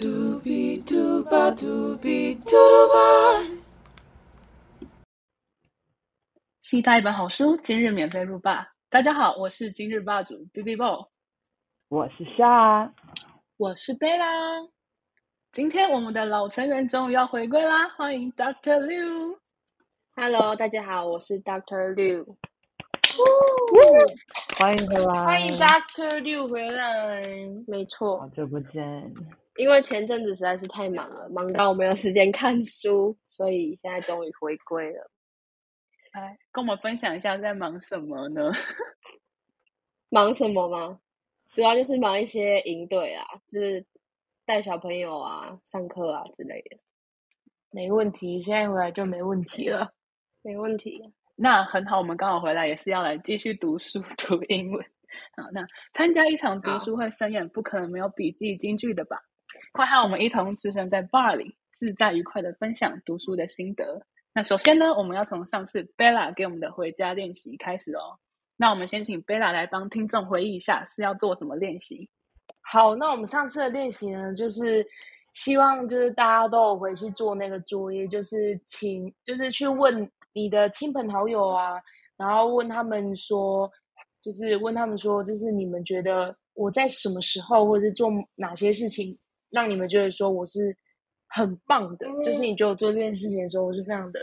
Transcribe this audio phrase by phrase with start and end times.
[0.00, 3.58] 嘟比嘟吧嘟比嘟噜吧。
[6.60, 8.64] 期待一本好书，今日免费入霸。
[8.88, 11.08] 大家好，我是今日霸主 B B Bo，
[11.88, 12.94] 我是夏，
[13.56, 14.24] 我是贝拉。
[15.50, 19.36] 今天我们的老成员终于要回归啦，欢迎 Doctor Liu。
[20.14, 22.36] Hello，大家好，我是 Doctor Liu。
[24.60, 27.20] 欢迎回来，欢迎 Doctor Liu 回来。
[27.66, 29.12] 没错好，久不见。
[29.58, 35.10] 因为前阵子实在是太忙了，忙到没有时间看书，所以现在终于回归了。
[36.14, 38.50] 来跟我们分享一下在忙什么呢？
[40.10, 41.00] 忙什么吗？
[41.52, 43.84] 主要就是忙一些营队啊，就是
[44.46, 46.78] 带小朋友啊、上课啊之类的。
[47.70, 49.92] 没问题，现在回来就没问题了。
[50.42, 51.12] 没问题。
[51.34, 54.82] 那很好，我们刚好回来，也是要来继续读书读英文。
[55.36, 59.20] 好，那参加一场读书会盛宴，不可能没有笔记金句的吧？
[59.72, 64.00] 快和我们一同置身在 bar 里，自在愉快的分享读书的心得。
[64.34, 68.18] 那首先呢，我们要从上次 Bella 给我们的回家练习开始哦。
[68.56, 72.08] 那我们先请 Bella 来帮听众回忆一下是要做什么练习。
[72.60, 74.86] 好，那我们上次的练习呢，就是
[75.32, 81.80] 希望就是大家都有回去做那个作业，就是请就是去问你的亲朋好友啊，
[82.16, 83.70] 然后问他们说，
[84.20, 89.16] 就是问他们说，就是你们觉得我在什么时候，或者是做哪些事情，
[89.50, 90.76] 让你们觉得说我是
[91.28, 94.20] 很棒的，就是你觉得我做这件事情的时候，我是非常的，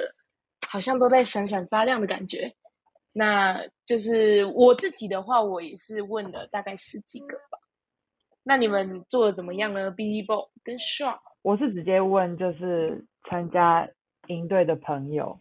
[0.69, 2.53] 好像都在闪闪发亮的感觉。
[3.13, 7.57] 那就是我自己的话，我也是问了大概十几个吧。
[8.43, 13.89] 那你们做的怎么样呢？B B Bo 跟 Shaw，我是直接问，就是参加
[14.27, 15.39] 营队的朋友，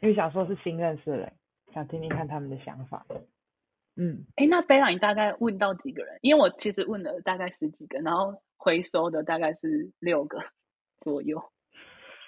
[0.00, 1.32] 因为想说是新认识的人，
[1.72, 3.06] 想听听看他们的想法。
[3.96, 6.18] 嗯，哎，那 Bella 你大概问到几个人？
[6.22, 10.38] 因为我其实问了大概十几个，然后回收的大概是六个
[11.00, 11.42] 左右。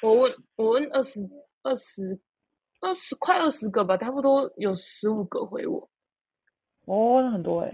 [0.02, 1.20] 我问我问二十
[1.62, 2.20] 二十
[2.80, 5.88] 二十快二十个吧，差不多有十五个回我。
[6.84, 7.68] 哦，那很多哎，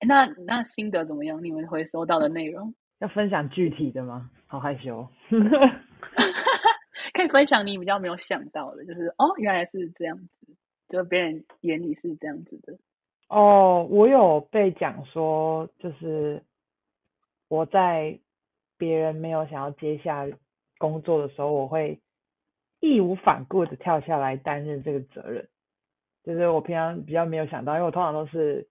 [0.00, 1.42] 诶那那心得怎么样？
[1.42, 4.30] 你们回收到的内容， 要分享具体的吗？
[4.46, 5.08] 好害羞。
[7.14, 10.54] 可以分享你比较没有想到的，就是哦，原来是这样子，
[10.88, 12.78] 就别人眼里是这样子的。
[13.28, 16.42] 哦，我有被讲说，就是
[17.52, 18.18] 我在
[18.78, 20.26] 别人没有想要接下
[20.78, 22.00] 工作的时候，我会
[22.80, 25.46] 义无反顾的跳下来担任这个责任。
[26.24, 28.66] 就是我平常比较没有想到，因为我通常都是，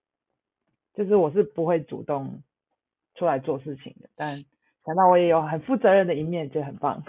[0.95, 2.41] 就是我是不会主动
[3.13, 4.35] 出来做事情的，但
[4.83, 7.03] 想到我也有很负责任的一面，就很棒。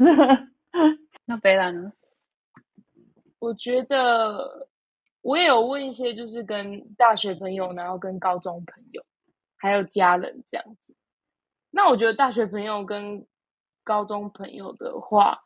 [1.24, 1.94] 那 Bella 呢？
[3.38, 4.68] 我觉得
[5.22, 9.02] 我也有问一些，就是跟大学朋友，然后跟高中朋友，
[9.56, 10.94] 还有家人这样子。
[11.74, 13.26] 那我觉得大学朋友跟
[13.82, 15.36] 高中朋友的话，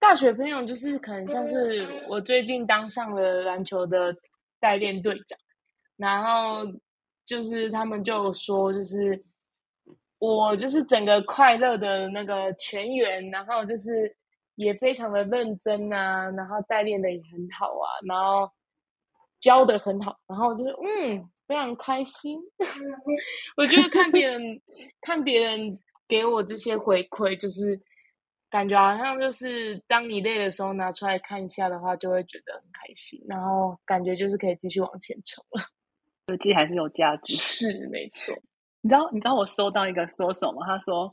[0.00, 4.14] 大学朋友就是可能像是我最近当上了篮球的
[4.60, 5.38] 代练队长，
[5.96, 6.66] 然后
[7.24, 9.24] 就是他们就说，就是
[10.18, 14.14] 我就是整个快乐的那个全员，然后就是
[14.56, 18.50] 也非常的认真啊，然后代练的也很好啊，然后
[19.40, 22.38] 教的很好，然后就是嗯非常开心。
[23.56, 24.40] 我觉得看别人
[25.00, 27.80] 看别人给我这些回馈，就是
[28.50, 35.64] 感觉好像就是当你累的时候拿出来看一下的话，就会觉得很开心，然后感觉就是可以继续往前冲了。
[36.28, 37.34] 自己还是有价值。
[37.34, 38.34] 是没错，
[38.82, 40.62] 你知道你知道我收到一个说什么？
[40.66, 41.12] 他说：“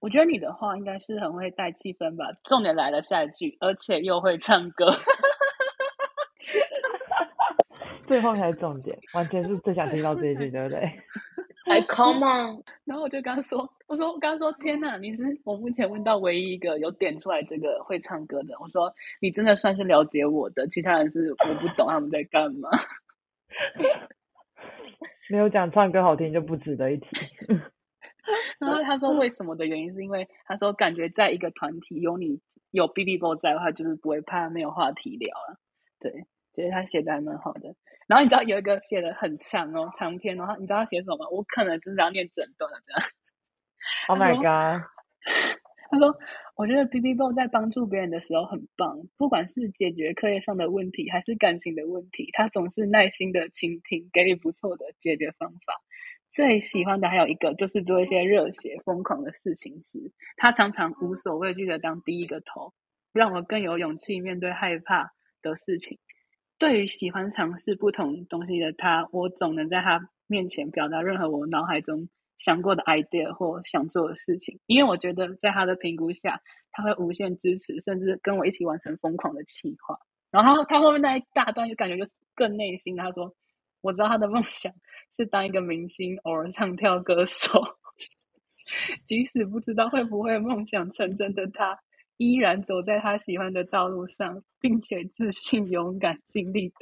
[0.00, 4.84] 我觉得你的话应该是很会带气氛吧。”重点来了，下一句，而且又会唱歌。
[8.14, 10.80] 最后才是重点，完全是最想听到这一句，对不对？
[11.66, 18.54] 来 come on， 然后我就跟他说：“我说我刚刚说，天哪，你是我目前问到唯一一个有点出来这个会唱歌的。
[18.60, 22.68] 我说你真的算是了解我的，其他人是我不懂他们在干嘛。
[25.28, 27.08] 没有讲唱歌好听就不值得一提。
[28.60, 32.40] 然后他说为什么的原因是因为他说感觉在一个团体有你
[32.70, 35.58] 有 B B 波在的话，就是不会怕没有话题聊了。
[35.98, 36.12] 对，
[36.54, 37.74] 觉得他写的还蛮好的。
[38.06, 41.26] 然后你知道有一个写的很长哦，长篇然后，你知道他写什么吗？
[41.30, 43.02] 我可能真的要念整段的这样。
[44.08, 44.84] Oh my god！
[45.90, 46.16] 他说
[46.56, 55.80] ：“我觉得 B B 棒在帮助别人的时候很棒，不管是解决课业上的问题，还是感情的问题，他总是耐心的倾听，给予不错的解决方法。
[56.30, 62.72] 最喜欢的还有一个就是做一些热血疯狂的事情时，他常常无所畏惧的当第一个头，
[63.12, 65.12] 让我更有勇气面对害怕
[65.42, 65.98] 的事情。
[66.64, 72.08] 对于喜欢尝试不同东西的他，我总能在他面前表达任何我脑海中
[72.38, 76.40] 想过的 idea 或想做的事情，因为我觉得在他的评估下，
[76.72, 79.94] 他会无限支持，甚至跟我一起完成疯狂的企划。
[80.30, 83.30] 然后他他后面那一大段就感觉就是更内心，他说
[83.82, 84.72] ：“我知道他的梦想
[85.14, 87.62] 是当一个明星，偶尔唱跳歌手，
[89.04, 91.78] 即使不知道会不会梦想成真的他，
[92.16, 96.74] 依然走在他喜欢的道路上，并且自信、勇敢、尽力的。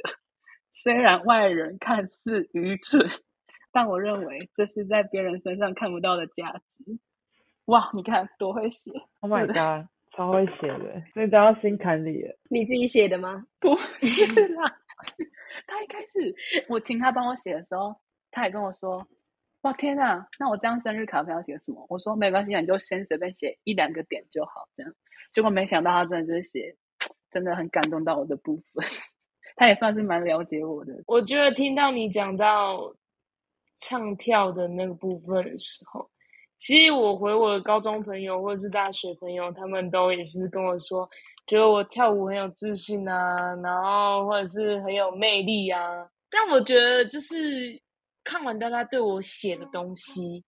[0.71, 3.09] 虽然外人看似愚蠢。”
[3.75, 6.99] 但我认为这是在别人身上看不到的价值。
[7.65, 8.91] 哇，你看多会写
[9.21, 12.37] ！Oh my god，超会写的，所以都要心坎里了。
[12.51, 13.47] 你自己写的吗？
[13.59, 14.63] 不是啦，
[15.65, 16.35] 他一开始
[16.69, 17.95] 我请他帮我写的时候，
[18.29, 19.07] 他也跟我说
[19.63, 24.93] ：“哇天啊，那我这样生日卡片要写什么？”我说：“没关系，你就先随便写一两个点就好。”这样，
[25.33, 26.73] 结果没想到他真的就是写，
[27.29, 28.85] 真的很感动到我的部分。
[29.57, 30.93] 他也算是蛮了解我的。
[31.07, 32.95] 我觉得听到你讲到。
[33.75, 36.07] 唱跳的那个部分的时候，
[36.57, 41.09] 其实我回我的高中朋友或者是大学朋友，他们都也是跟我说，
[41.47, 46.07] 觉得我跳舞很有自信啊，然后或者是很有魅力啊。
[46.29, 47.77] 但我觉得就是
[48.23, 50.43] 看完大家对我写的东西，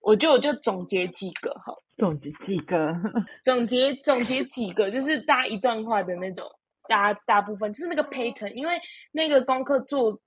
[0.00, 2.92] 我就我就总结几个哈，总结几个，
[3.44, 6.46] 总结总结几个，就是搭一段话的那种，
[6.88, 8.80] 大大部分就是那个 pattern，因为
[9.12, 10.20] 那个功课做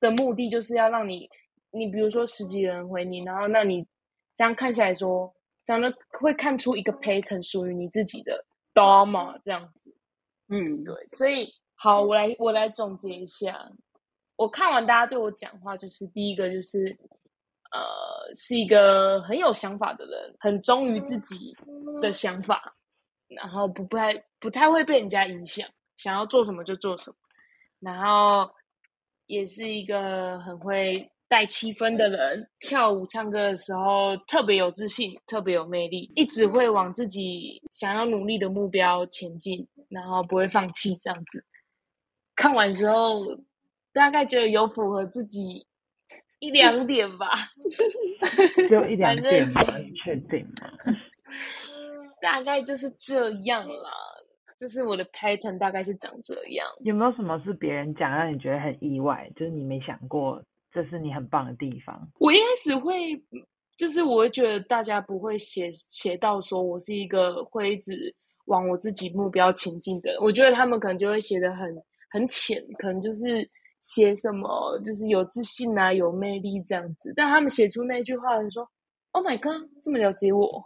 [0.00, 1.28] 的目的就是要让你。
[1.74, 3.82] 你比如说十几人回你，然后那你
[4.36, 5.90] 这样看起来说，长得
[6.20, 8.44] 会看出一个 pattern 属于你自己的
[8.74, 9.90] dharma 这样子，
[10.50, 13.58] 嗯，对，所以好，我来我来总结一下，
[14.42, 16.96] 我看完大家对我讲话，就是第一个就是，
[17.70, 21.56] 呃，是一个很有想法的人，很忠于自己
[22.00, 22.74] 的想法，
[23.28, 27.16] 然后不不太不太会被人家影响，想要做什么就做什么，
[27.78, 28.50] 然后
[29.26, 31.08] 也是一个很会。
[31.32, 41.42] 带气氛的人跳舞唱歌的时候特别有自信，特别有魅力，一直会往自己想要努力的目标前进，然后不会放弃这样子。
[42.36, 43.22] 看完之后，
[43.92, 45.66] 大概觉得有符合自己
[46.40, 47.28] 一两点吧
[48.68, 49.62] 只有一两点吗？
[50.04, 50.70] 确定吗？
[52.20, 53.90] 大概就是这样啦，
[54.58, 56.66] 就是我的 pattern 大概是长这样。
[56.84, 60.42] 有没有什么是别人讲让你觉得很意外，就是你没想过？
[60.72, 62.08] 这是你很棒的地方。
[62.18, 63.20] 我一开始会，
[63.76, 68.14] 就是我会觉得大家不会写写到说我是一个会一直
[68.46, 70.16] 往我自己目标前进的。
[70.22, 71.76] 我觉得他们可能就会写的很
[72.10, 73.46] 很浅，可能就是
[73.82, 77.12] 写什么就是有自信啊、有魅力这样子。
[77.16, 78.66] 但他们写出那句话，说
[79.10, 80.64] “Oh my God”，这么了解我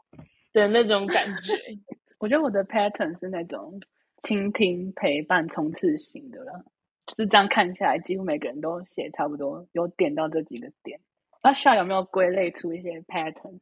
[0.52, 1.54] 的那种感觉。
[2.20, 3.80] 我觉得我的 pattern 是那种
[4.22, 6.64] 倾听、陪伴、冲刺型的了。
[7.06, 11.00] 就是这样看下来，几乎每个人都写差不多，有点到这几个点。
[11.42, 13.60] 那夏有没有归类出一些 pattern？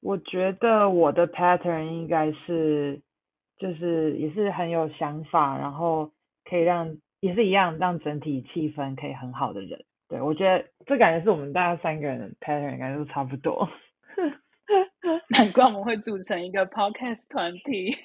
[0.00, 3.00] 我觉得我的 pattern 应该是，
[3.58, 6.12] 就是也是很有想法，然后
[6.44, 9.84] 可以让也是一样，让整体气氛可以很好的人。
[10.08, 13.68] 对我觉得这感觉是我们大家三个人的 pattern 感觉都差不多。
[15.28, 17.96] 难怪我们会组成一个 podcast 团体。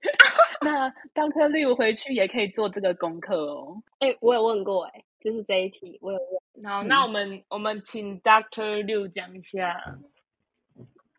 [0.60, 3.82] 那当科六回去也可以做这个功课哦。
[3.98, 6.64] 哎，我有问过哎，就是这一题我有问。
[6.64, 9.78] 好，那我们我们请 Doctor 六讲一下。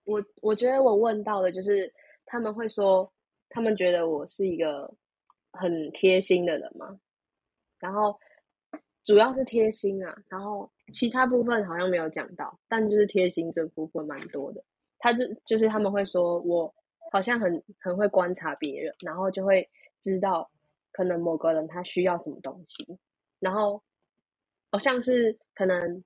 [0.05, 1.91] 我我觉得我问到的就是
[2.25, 3.11] 他们会说，
[3.49, 4.91] 他们觉得我是一个
[5.51, 6.97] 很贴心的人嘛。
[7.79, 8.19] 然后
[9.03, 14.63] 主要是贴心啊，然后其他部分好像没有讲到，但就是贴心这部分蛮多的。
[14.99, 16.73] 他就就是他们会说我。
[17.09, 19.69] 好像很很会观察别人，然后就会
[20.01, 20.51] 知道
[20.91, 22.99] 可能某个人他需要什么东西，
[23.39, 23.81] 然后
[24.69, 26.03] 好像是可能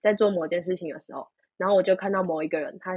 [0.00, 2.96] 在做某件事情的时候，然后我就看到某一个人他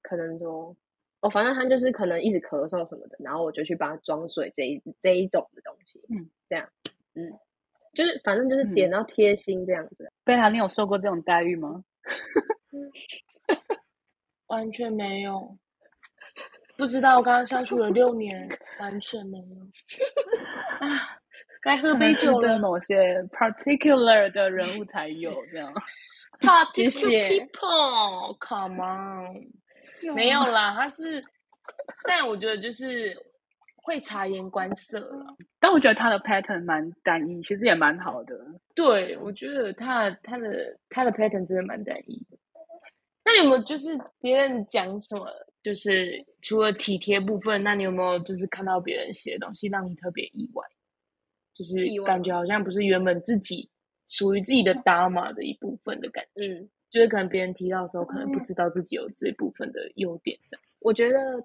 [0.00, 0.76] 可能说
[1.22, 6.68] 哦，反正他就是可能一直咳嗽什么的，然后我就去帮他装水这一这一种的东西，嗯，这样，
[7.14, 7.30] 嗯，
[7.94, 10.10] 就是反正就是点到贴心这样子。
[10.24, 11.82] 贝塔，你有受过这种待遇吗？
[14.48, 15.56] 完全没有。
[16.76, 18.48] 不知道，我刚刚相处了六年，
[18.80, 19.44] 完全没有
[20.80, 21.16] 啊！
[21.62, 22.58] 该喝杯酒了。
[22.58, 25.72] 某些 particular 的人物才有这样。
[26.40, 29.46] Particular people，come on，
[30.14, 31.24] 没有啦，他是，
[32.06, 33.16] 但我觉得就是
[33.84, 35.36] 会察言观色了。
[35.60, 38.34] 但我觉得他的 pattern 蛮单一，其实也蛮好的。
[38.74, 42.38] 对，我觉得他他的他的 pattern 真的蛮单一的。
[43.24, 45.26] 那你有没有就是别人讲什么？
[45.62, 50.64] 就是除了体贴部分，那你有没有就是看到别人写的东西让你特别意外？
[51.54, 53.70] 就是感觉好像不是原本自己
[54.08, 56.46] 属于自己的 dharma 的一部分的感觉。
[56.46, 60.62] 嗯，就是可能别人提到的时候，可能不知道自己有这部分的优点，这样。
[60.80, 61.42] 我觉得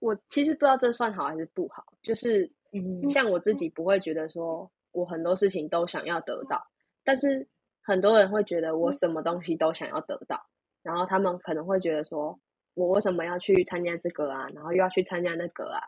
[0.00, 3.08] 我其实不知道这算好还是不好，就是嗯。
[3.08, 6.60] 像我自己不会觉得说我很多事情都想要得到，
[7.04, 7.46] 但是
[7.82, 10.40] 很多人会觉得我什么东西都想要得到，
[10.82, 12.38] 然后他们可能会觉得说
[12.74, 15.80] 我为什么要去参加这个啊，然后又要去参加那个啊，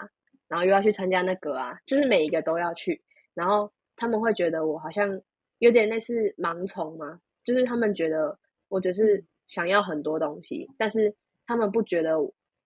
[0.49, 3.03] 然后又要去参加那个啊，就是每一个都要去，
[3.35, 5.21] 然后他们会觉得我好像
[5.59, 8.39] 有点类似盲从嘛，就是他们觉得
[8.69, 11.15] 我只是想要很多东西，但是
[11.47, 12.17] 他们不觉得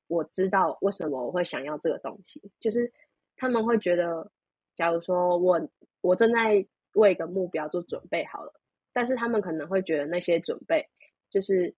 [0.09, 2.93] 我知道为什么我会想要这个东西，就是
[3.37, 4.31] 他们会觉得，
[4.77, 5.61] 假如说我
[6.01, 8.53] 我正在为一个目标做准备好了，
[8.93, 10.89] 但是他们可能会觉得那些准备
[11.31, 11.75] 就是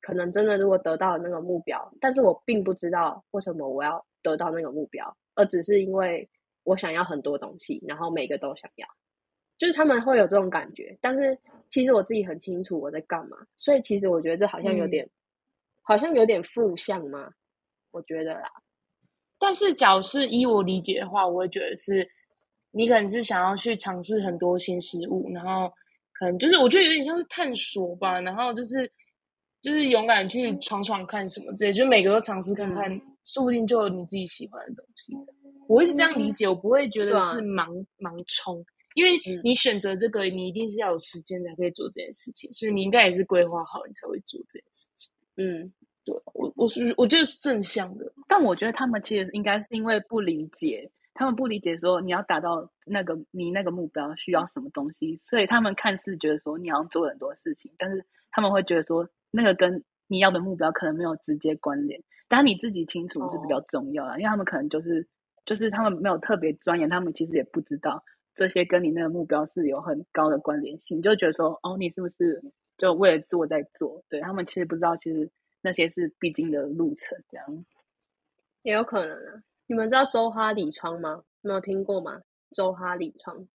[0.00, 6.28] 可能真的如果得到了那个目标，但是我并不知道为什么我要得到那个目标，而只是因为
[6.62, 8.88] 我想要很多东西，然后每个都想要，
[9.58, 11.36] 就是他们会有这种感觉，但是
[11.70, 14.90] 其实我自己很清楚我在干嘛，所以其实我觉得这好像有嗯。
[14.90, 15.10] 点，
[15.82, 17.30] 好像有点负向嘛，
[17.94, 18.50] 我觉得啦，
[19.38, 22.06] 但是，假如是依我理解的话，我会觉得是，
[22.72, 25.72] 你可能是想要去尝试很多新事物，然后
[26.12, 28.90] 可能就是我觉得有点像是探索吧，然后就是
[29.62, 35.14] 就是勇敢去闯闯看什么之类，就每个都尝试看看，说不定就有你自己喜欢的东西。
[35.68, 38.62] 我会是这样理解，我不会觉得是盲、盲冲，
[38.94, 39.40] 因为嗯。
[39.44, 45.10] 你选择这个，你一定是要有时间才可以做这件事情，所以你应该也是规划好，你才会做这件事情。
[45.36, 45.83] 嗯，对
[46.68, 65.06] 是我觉得是正向的，但我觉得他们其实应该是因为不理解，他们不理解说你要达到那个你那个目标需要什么东西，所以他们看似觉得说你要做很多事情，但是他们会觉得说那个跟你要的目标可能没有直接关联，但你自己清楚是比较重要的，因为他们可能就是
[65.46, 68.02] 就是他们没有特别钻研，他们其实也不知道
[68.34, 72.42] 这些跟你那个目标是有很高的关联性，就觉得说哦，你是不是
[72.76, 74.02] 就为了做在做？
[74.08, 75.30] 对他们其实不知道，其实
[75.64, 77.66] 那些是必经的路程，这样。
[78.62, 79.42] 也有可能啊。
[79.66, 81.24] 你们知道周哈里窗吗？
[81.40, 82.20] 没有听过吗？
[82.54, 83.48] 周哈里窗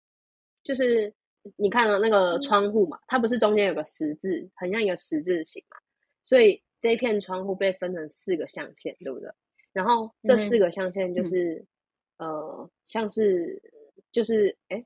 [0.63, 1.13] 就是
[1.55, 5.77] 你看到那个窗户嘛，它不是中间有个十字，很像一个十字形嘛，
[6.23, 9.29] 所以这一片窗户被分成四个象限，对不对？
[9.71, 11.63] 然后这四个象限就是、
[12.17, 13.61] 呃，像是
[14.11, 14.83] 就是哎，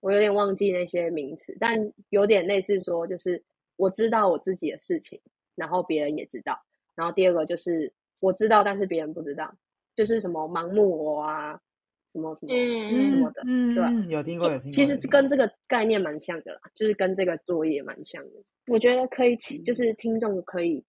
[0.00, 3.44] 我有点忘记那些名词，但有点类似说，就是
[3.76, 5.20] 我知道我自己的事情，
[5.56, 6.62] 然后别人也知道。
[6.94, 9.52] 然后第二个就是我知道，但是别人不知道，
[9.96, 11.60] 就是什么盲目我啊，
[12.12, 14.70] 什么什么嗯什么的，嗯，对吧嗯有听过有听过。
[14.70, 18.30] 其实跟这个概念蛮像的啦，就是跟这个作业蛮像的。
[18.68, 20.84] 我觉得可以起，就是听众可以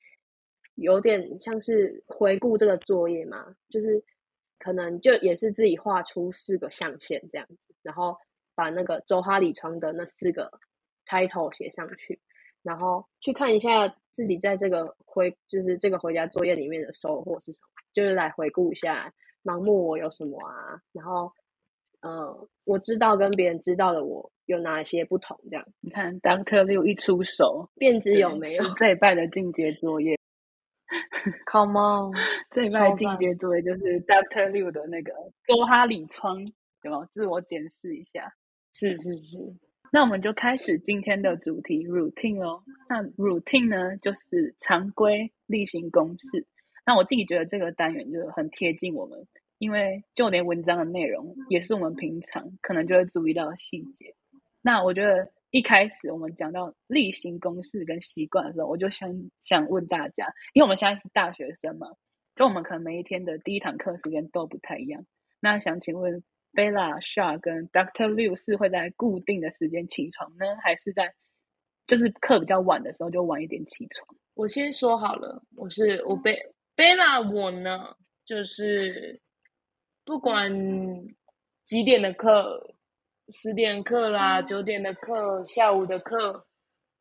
[0.75, 4.03] 有点像是回顾这个作业嘛，就是
[4.59, 8.17] 可能就也是自己画出四个象限这样子，然后
[8.55, 10.49] 把那个周哈里窗的那四个
[11.05, 12.19] title 写上去，
[12.63, 21.31] 然后去看一下自己在这个回就是这个回家作业里面的收获是什么，就是来回顾一下盲目我有什么啊，然后
[22.01, 28.63] 呃，我知道跟别人知道的我有哪些不同，这样你看，Doctor 六一出手，便知有没有？
[28.63, 30.17] 是这一拜的进阶作业
[31.51, 32.13] ，Come on，
[32.51, 35.13] 这一拜超棒进阶作业就是 Doctor Liu 的那个
[35.45, 36.39] 周哈里窗，
[36.83, 38.31] 有没有自我检视一下？
[38.73, 39.37] 是是是，
[39.91, 42.61] 那我们就开始今天的主题 routine 哦。
[42.89, 46.45] 那 routine 呢，就是常规例行公事。
[46.85, 49.27] 那我自己觉得这个单元就很贴近我们，
[49.57, 54.13] 因为就连文章的内容也是我们平常可能就会注意到的细节。
[54.61, 61.87] 那我觉得一开始我们讲到例行公事跟习惯的时候，我就想想问大家，因为我们现在是大学生嘛，
[62.35, 65.05] 就我们可能每一天的第一堂课时间都不太一样。
[65.39, 66.23] 那想请问
[66.57, 71.13] Bella、Sha 跟 Doctor Liu 是会在固定的时间起床呢，还是在
[71.85, 74.17] 就是课比较晚的时候就晚一点起床？
[74.33, 76.35] 我先说好了，我是我贝
[76.75, 77.95] 贝拉，我呢
[78.25, 79.21] 就是
[80.03, 80.51] 不管
[81.63, 82.75] 几点的课，
[83.29, 86.47] 十点课啦，九点的课，下午的课，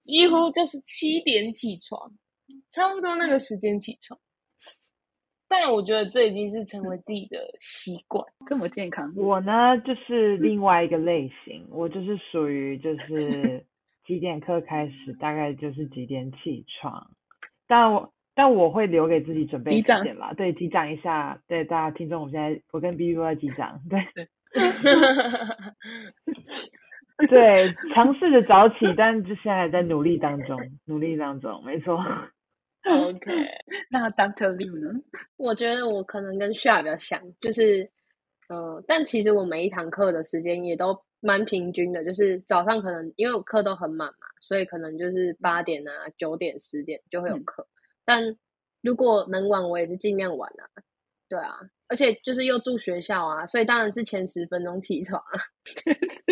[0.01, 2.13] 几乎就是七点起床，
[2.71, 4.21] 差不多那个时间起床。
[5.49, 8.25] 但我觉得这已经是成为自己的习惯。
[8.49, 9.13] 这么健康？
[9.17, 13.65] 我呢，就是另外一个类型，我就是属于就是
[14.07, 17.11] 几点课开始，大概就是几点起床，
[17.67, 24.29] 但我但我会留给自己准备时击掌间啦，对，击掌一下，对大家听众，我现在我跟 B B 都在击掌，对
[27.29, 31.99] 对，尝试着早起，但就现在还在努力当中，努力当中，没错。
[32.87, 33.33] OK，
[33.91, 35.01] 那 Doctor Liu 呢？
[35.37, 37.91] 我觉得我可能跟 Sha 比较像，就是
[38.49, 47.67] 呃，但其实我每一堂课的时间也都蛮平均的，就是早上可能因为我课都很满嘛，所以可能就是八点啊、九点、十点就会有嗯课。
[48.05, 48.37] 但
[48.83, 50.63] 如果能晚，我也是尽量晚啊。
[51.29, 55.41] 对啊，而且就是又住学校啊，所以当然是前十分钟起床啊。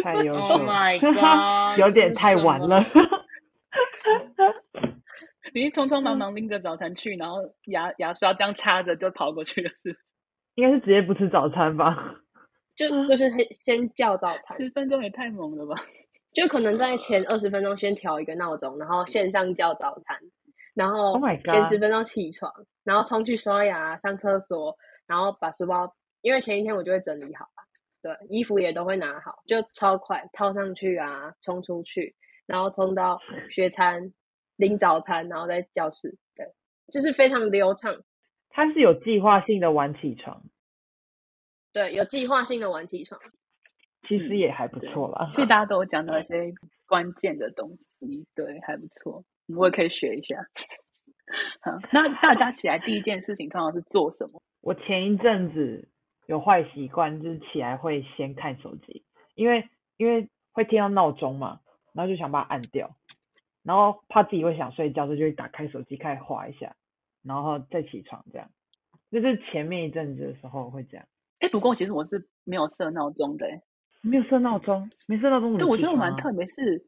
[0.04, 2.80] 太优秀 Oh my god， 有点太晚了。
[5.61, 9.96] 你匆匆嗯忙忙拎着早餐去，然后牙牙刷这样插着就跑过去了，是
[10.56, 12.14] 应该是直接不吃早餐吧？
[12.75, 15.75] 就就是先先叫早餐，十分钟也太猛了吧？
[16.34, 20.18] 就可能在前二十分钟先调一个闹钟，然后线上叫早餐，
[20.75, 27.62] 然后 Oh 前十分钟起床，然后冲去刷牙、上厕所，然后把书包，因为前一天我就会整理好了，
[28.02, 34.12] 对，衣服也都会拿好，就超快套上去啊，冲出去，然后冲到学餐
[34.56, 36.46] 领早餐，然后在教室，对，
[36.92, 38.02] 就是非常流畅，
[38.50, 40.42] 他是有计划性的晚起床，
[41.73, 43.20] 对，有计划性的晚起床。
[44.06, 45.28] 其实嗯也还不对错啦。
[45.32, 46.52] 所以大家都有讲到一些
[46.87, 49.25] 关键的东西，对，还不错，
[49.56, 50.37] 我也可以学一下。
[51.62, 54.42] 好，那大家起来第一件事情通常是做什么？
[54.61, 55.88] 我前一阵子
[56.26, 59.02] 有坏习惯，就是起来会先看手机，
[59.34, 61.61] 因为因为会听到闹钟嘛，
[61.94, 62.94] 然后就想把它按掉，
[63.64, 66.76] 然后怕自己会想睡觉，所以就会打开手机开始划一下，
[67.23, 68.49] 然后再起床这样。
[69.11, 71.06] 就是前面一阵子的时候会这样，
[71.40, 73.61] 哎，不过其实我是没有设闹钟的，诶。
[74.02, 76.85] 没有设闹钟，没设闹钟怎对，我觉得我蛮特别，是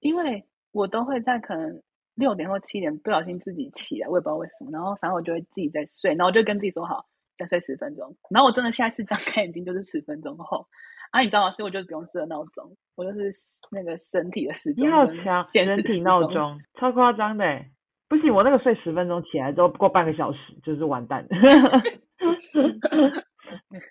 [0.00, 1.80] 因为我都会在可能
[2.16, 7.06] 六点或七点不小心自己起来，我也不知道为什么，然后反正我就会自己在睡，然后我就跟自己说好，
[7.38, 10.66] 再睡十分钟，然后我真的下一次张开眼睛就是十分钟后，
[11.12, 11.50] 啊，你知道吗？
[11.52, 13.32] 所以我就不用设闹钟，我就是
[13.70, 17.70] 那个身体的时钟你好跟强，现实的时人体闹钟，超夸张的欸。
[18.08, 21.26] 不行，我那个睡十分钟起来之后不过半个小时，就是完蛋。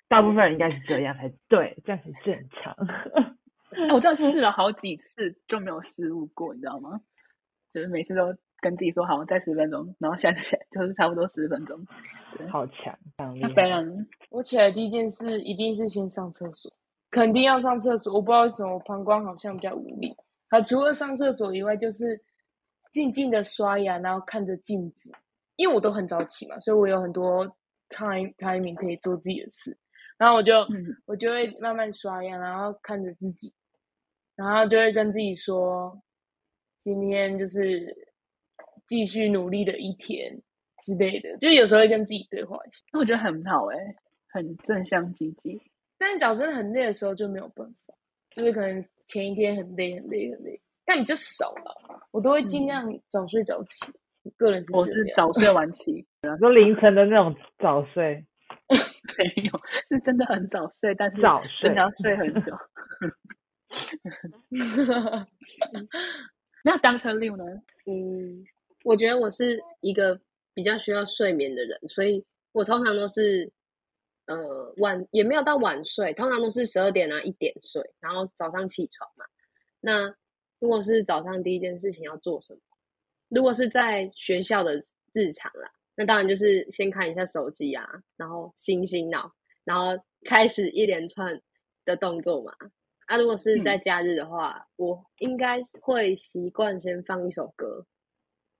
[0.07, 2.73] 大部分人应该是这样才对，这样才正常。
[3.71, 6.99] 哎，我这样 试了好几次就没有失误过，你知道吗？
[7.73, 11.77] 就是每次都跟自己说好，再十分钟，然后下次起来就是差不多十分钟。
[12.49, 13.69] 好强，非常厉那非害。
[13.69, 13.85] 常
[14.29, 16.71] 我起来第一件事一定是先上厕所，
[17.15, 18.13] 肯定要上厕所。
[18.13, 20.13] 我不知道为什么我膀胱好像比较无力。
[20.49, 22.21] 好，除了上厕所以外，就是
[22.91, 25.09] 静静的刷牙，然后看着镜子。
[25.55, 27.45] 因为我都很早起嘛，所以我有很多
[27.87, 29.77] time time 可以做自己的事。
[30.17, 30.53] 然后我就、
[31.05, 33.53] 我就会慢慢刷牙，然后看着自己，
[34.35, 35.97] 然后就会跟自己说，
[36.79, 37.95] 今天就是
[38.87, 40.37] 继续努力的一天
[40.81, 41.37] 之类的。
[41.37, 42.83] 就有时候会跟自己对话一下。
[42.91, 43.77] 那我觉得很好哎、
[44.27, 45.61] 很正向积极。
[45.97, 47.93] 但是脚真的很累的时候就没有办法，
[48.35, 51.73] 就是可能前一天很累很累很累，但比较少了。
[52.11, 53.91] 我都会尽量早睡早起，
[54.23, 54.93] 我个人是我是。
[55.15, 56.05] 早睡晚起，
[56.39, 58.25] 说凌晨的那种早睡，
[59.17, 59.51] 没有
[59.89, 62.51] 是真的很早睡，但是早睡真的要睡很久。
[66.63, 67.43] 那 Doctor Liu 呢？
[67.85, 68.43] 嗯，
[68.83, 70.19] 我觉得我是一个
[70.53, 73.51] 比较需要睡眠的人，所以我通常都是
[74.27, 79.25] 呃晚也没有到晚睡，通常都是十二点啊一点睡，然后早上起床嘛。
[79.79, 80.13] 那
[80.59, 82.59] 如果是早上第一件事情要做什么？
[83.29, 84.83] 如果是在学校的
[85.13, 89.31] 日常啦，那当然就是先看一下手机啊，然后醒醒脑，
[89.63, 91.41] 然后开始一连串
[91.85, 92.53] 的动作嘛。
[93.07, 97.85] 啊，如果是在嗯假日的话，我应该会习惯先放一首歌，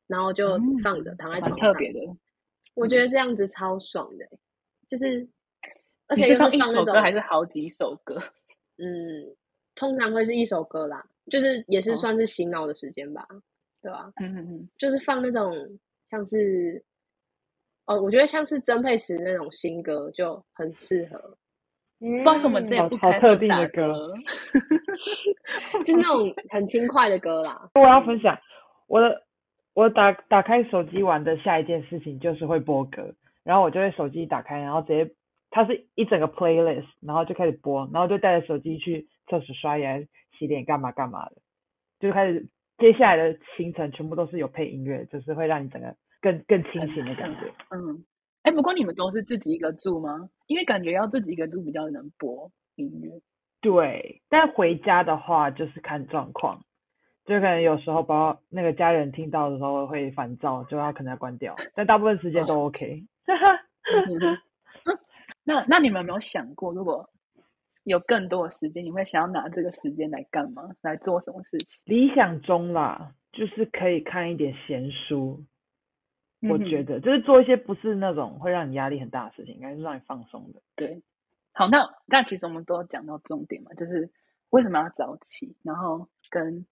[0.08, 1.74] 然后就嗯放着、躺在床上。
[1.74, 2.00] 特别的。
[2.76, 4.40] 我觉得这样子超爽的欸、
[4.90, 5.28] 就是
[6.08, 8.18] 而且是放一首歌还是好几首歌？
[8.78, 9.36] 嗯，
[9.76, 13.26] 通常会是一首歌啦，就是也是哦算是洗脑的时间吧，
[13.82, 15.54] 对吧、嗯嗯嗯，就是放那种
[16.10, 16.84] 像是
[17.86, 21.38] 哦，我觉得像是曾沛慈那种新歌就很适合，
[22.02, 24.14] 嗯不知道为什么之前好不开好特定的歌歌。
[25.86, 27.70] 就是那种很轻快的歌啦。
[27.76, 28.38] 我要分享
[28.88, 29.24] 我的，
[29.74, 33.14] 我打打开手机玩的下一件事情就是会播歌，
[33.44, 35.14] 然后我就会手机打开，然后直接
[35.56, 39.98] 它是一整个 playlist，然后就开始播，然后就带着手机去厕所刷牙、
[40.38, 41.38] 洗脸干嘛干嘛的，
[41.98, 42.46] 就开始
[42.78, 47.54] 接下来的行程全部都是有配音乐，就是会让你整个更更清醒的感觉。
[47.70, 48.04] 嗯，
[48.44, 50.28] 哎，不过你们都是自己一个住吗？
[50.48, 53.22] 因为感觉要自己一个住比较能播音乐。
[53.62, 56.66] 对，但回家的话就是看状况，
[57.26, 63.06] 就可能有时候把那个家人听到的时候会烦躁，就要可能要关掉，但大部分时间都 OK。
[63.88, 64.38] 嗯哼
[65.46, 67.10] 那那你们有没有想过，如果
[67.84, 70.72] 有更多的时间，你会想要拿这个时间来干嘛？
[70.82, 71.68] 来做什么事情？
[71.86, 75.46] 理想中啦，就是可以看一点闲书，
[76.50, 80.62] 我觉得就是做一些不是那种会让你压力很大的事情，应该是让你放松的。
[80.76, 81.04] 对，
[81.54, 84.10] 好，那那其实我们都有讲到重点嘛，就是
[84.50, 86.66] 为什么要早起，然后跟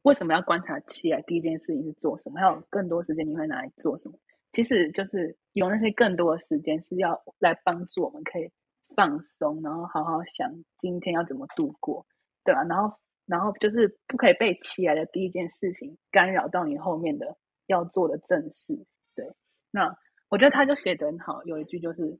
[0.00, 1.20] 为什么要观察期啊？
[1.26, 2.40] 第一件事情是做什么？
[2.40, 4.18] 还有更多时间你会拿来做什么？
[4.52, 8.50] 其实就是有那些更多的时间是要来帮助我们可以
[8.94, 12.04] 放松，然后好好想今天要怎么度过，
[12.44, 12.62] 对吧？
[12.64, 17.36] 然后，然后就是不可以被起来的第一件事情干扰到你后面的
[17.66, 18.84] 要做的正事。
[19.14, 19.26] 对，
[19.70, 19.96] 那
[20.28, 22.18] 我觉得他就写得很好，有一句就是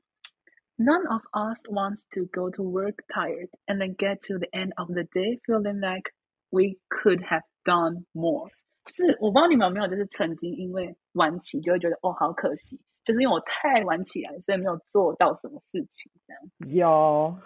[0.77, 4.73] None of us wants to go to work tired and then get to the end
[4.75, 6.11] of the day feeling like
[6.49, 8.49] we could have done more。
[8.83, 16.41] 就是我不知道你们有没有，就是曾经因为晚起就会觉得哦好可惜，就是因为我太晚起来，所以没有做到什么事情这样。
[16.73, 17.37] 有，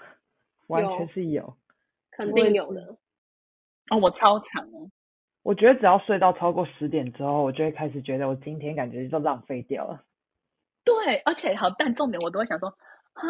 [0.68, 1.56] 完全是有。
[2.10, 2.98] 肯定有的。
[3.92, 4.90] 哦，我超长哦。
[5.44, 10.04] 我觉得只要睡到超过十点之后，我就会开始觉得我今天感觉就浪费掉了。
[10.84, 12.70] 对，而且好，但重点我都会想说
[13.14, 13.24] 啊，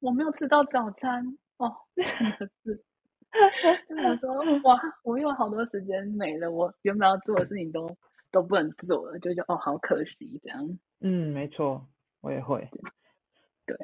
[0.00, 2.06] 我没有吃到早餐哦，真
[2.38, 2.84] 的是。
[4.18, 7.94] 就说哇，我有好多时间没了，我原本要做的事情都
[8.30, 10.78] 都不能做了，就觉得哦，好可惜这样。
[11.00, 11.86] 嗯，没错，
[12.20, 12.68] 我也会。
[13.66, 13.76] 对，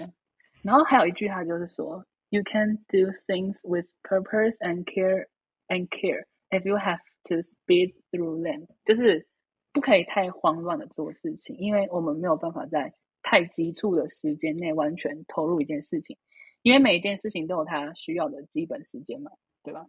[0.63, 5.29] 然后还有一句，他就是说，You can do things with purpose and care
[5.69, 9.27] and care if you have to speed through them，就是
[9.73, 16.17] 不可以太慌乱的做事情，因为我们没有办法在太急促的时间内完全投入一件事情。
[16.63, 19.31] 因为每一件事情都有它需要的基本时间嘛，
[19.63, 19.87] 对吧？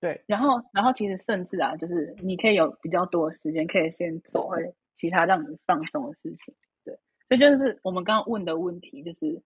[0.00, 0.22] 对。
[0.26, 6.54] 然后，然后其实甚至啊，就是你可以有比较多的时间，可以先做会其他让你放松的事情。
[6.84, 6.98] 对。
[7.26, 9.42] 所以就是我们刚刚问的问题，就是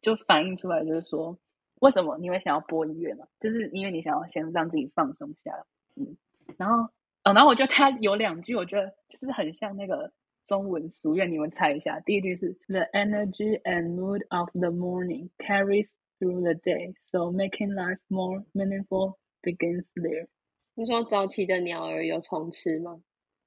[0.00, 1.38] 就反映出来，就是说
[1.80, 3.26] 为什么你会想要播音乐嘛？
[3.40, 5.64] 就是因为你想要先让自己放松下来。
[5.96, 6.16] 嗯。
[6.56, 6.88] 然后，
[7.22, 10.12] 呃，然后我觉得他有两句，我觉得就是很像那个
[10.46, 12.00] 中文俗谚，你们猜一下。
[12.00, 15.88] 第一句是 “The energy and mood of the morning carries”。
[16.22, 20.28] Through the day, so making life more meaningful begins there。
[20.74, 23.02] 你说早起的鸟儿有虫吃吗？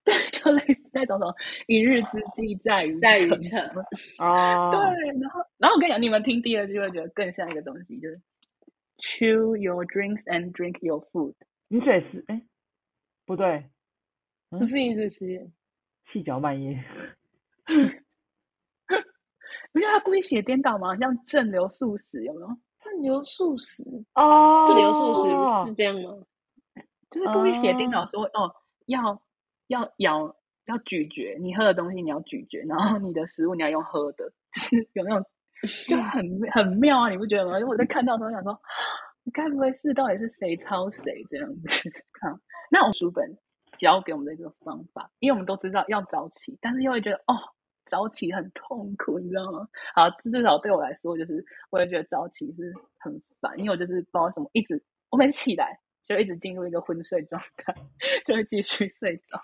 [0.07, 1.33] 对，就类似那种什么
[1.65, 3.59] 一日之计在于在于晨
[4.19, 4.69] 啊。
[4.71, 4.79] 对，
[5.19, 8.21] 然后，然后我跟你讲，你们听第二句会觉得更像一个东西，就是
[8.99, 11.33] chew your drinks and drink your food。
[11.69, 12.39] 饮水思，哎，
[13.25, 13.67] 不对，
[14.49, 15.51] 不是饮水思源，
[16.13, 16.83] 细嚼慢咽。
[19.73, 20.95] 不是他故意写颠倒吗？
[20.97, 22.47] 像正流素食有没有？
[22.79, 25.29] 正流素食哦，正流素食
[25.67, 26.11] 是这样吗？
[27.09, 28.53] 就是故意写颠倒说哦，
[28.85, 29.19] 要
[29.67, 35.25] 要咬要咀嚼，你喝的东西你要咀嚼，然后你的食物你要用喝的，就是有那种
[35.87, 37.09] 就很很妙啊！
[37.09, 37.59] 你不觉得吗？
[37.59, 38.59] 因为我在看到的时候想说，
[39.23, 41.89] 你该不会是到底是谁抄谁这样子？
[42.21, 42.37] 好，
[42.69, 43.37] 那我书本
[43.77, 47.35] 教给我们的一个方法，因为我们都知道要早起，但是又会觉得哦。
[47.87, 49.67] 早起很痛苦，你知道吗？
[49.93, 57.75] 好，至少对我来说，就是我也觉得早起是很烦，因为我就是不知道什么，一直我每次起来就一直进入一个昏睡状态，
[58.25, 59.39] 就会继续睡着，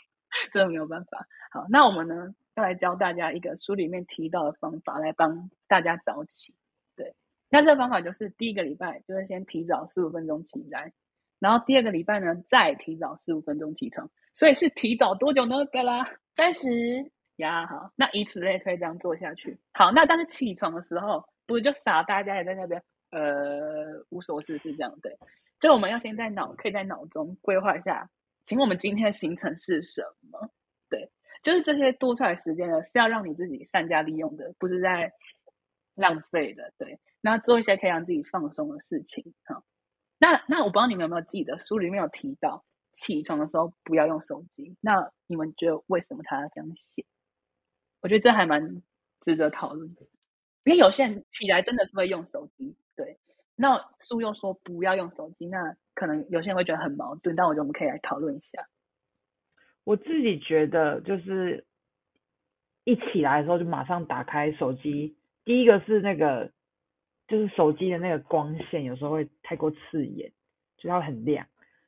[0.52, 1.28] 真的没有办法。
[1.52, 6.54] 好，那我们呢要来教大家一个书里面提到的方法，来帮大家早起。
[6.96, 7.14] 对，
[7.50, 10.92] 那这个方法就是第一个礼拜就是先提早十五分钟起来，
[11.40, 15.66] 然后第二个礼拜呢再提早十五分钟起床，所以是提早多久呢？
[15.72, 17.12] 对啦，三十。
[17.38, 19.58] 呀，好，那以此类推，这样做下去。
[19.74, 25.18] 好，那但是起床的时候，不是就傻大家也在那边，呃，无所事事这样对？
[25.60, 28.08] 就我们要先在脑，可以在脑中规划一下，
[28.52, 30.52] 请我们今天的行程是什么？
[30.90, 31.10] 对，
[31.42, 35.14] 就是这些多出来时间呢，是要让你自己善加利用的，不是在
[35.96, 36.74] 浪费的。
[36.78, 39.34] 对，那做一些可以让自己放松的事情。
[39.46, 39.64] 哈，
[40.18, 44.76] 那那我不知道你们有没有记得，书里面有提到，起床的时候不要用手机。
[44.82, 47.06] 那你们觉得为什么他要这样写？
[48.02, 48.84] 我觉得这还蛮
[49.22, 50.02] 值得讨论的，
[50.66, 53.18] 因为有些人起来真的是会用手机，对。
[53.56, 57.36] 那书又说不要用手机，那可能有些人会觉得很矛盾。
[57.36, 58.68] 但我觉得我们可以来讨论一下。
[59.84, 61.66] 我自己觉得就是
[62.84, 66.52] 一起来的时候就马上打开手机，第一个是那个
[67.28, 70.32] 就是手机的那个光线有时候会太过刺眼，
[70.78, 71.48] 就它会很亮。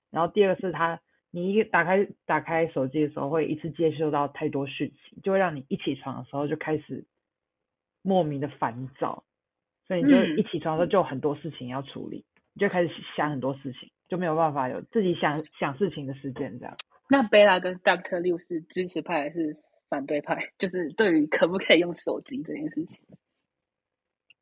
[0.10, 1.00] 然后第二个是它。
[1.36, 7.08] 你一打开打开手机的时候，会一次接收到太多讯息，就会让你一起床的时候就开始
[8.04, 9.24] 莫名的烦躁，
[9.88, 16.76] 所以你就一起床的时候就有很多事情要处理，你就开始想很多事情，就没有办法有自己想想事情的时间这样。
[17.10, 19.58] 那贝拉跟 Doctor 六是支持派还是
[19.90, 20.50] 反对派？
[20.58, 23.00] 就是对于可不可以用手机这件事情，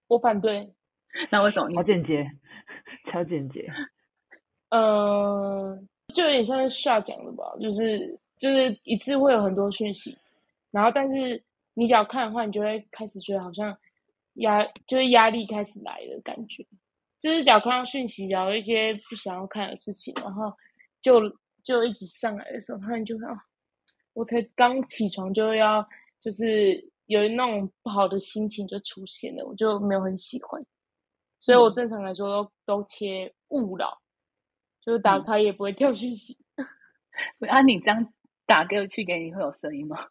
[0.08, 0.73] 我反对。
[1.30, 1.71] 那为什么？
[1.73, 2.32] 超简洁，
[3.12, 3.71] 超简洁。
[4.69, 5.88] 嗯。
[6.13, 10.13] 就有点像是夏讲的吧，就是就是一次会有很多讯息，
[10.69, 11.41] 然后但是
[11.73, 13.73] 你只要看的话，你就会开始觉得好像
[14.36, 16.65] 压就是压力开始来的感觉，
[17.20, 20.52] 就是只要看到讯息，然后一些不想要看的事情，然后
[21.02, 21.20] 就
[21.63, 23.34] 就一直上来的时候，他们就会啊，
[24.13, 25.88] 我才刚起床就要
[26.20, 30.63] 就是有那种不好的心情就出现了，我就没有很喜欢，
[31.39, 31.74] 所以我嗯。
[31.74, 33.98] 正常来说都都切勿扰，
[34.82, 35.24] 就是打嗯。
[35.26, 36.38] 开也不会跳讯息，
[37.50, 38.13] 啊，你这样
[38.46, 40.08] 打给我去给你会有声音吗？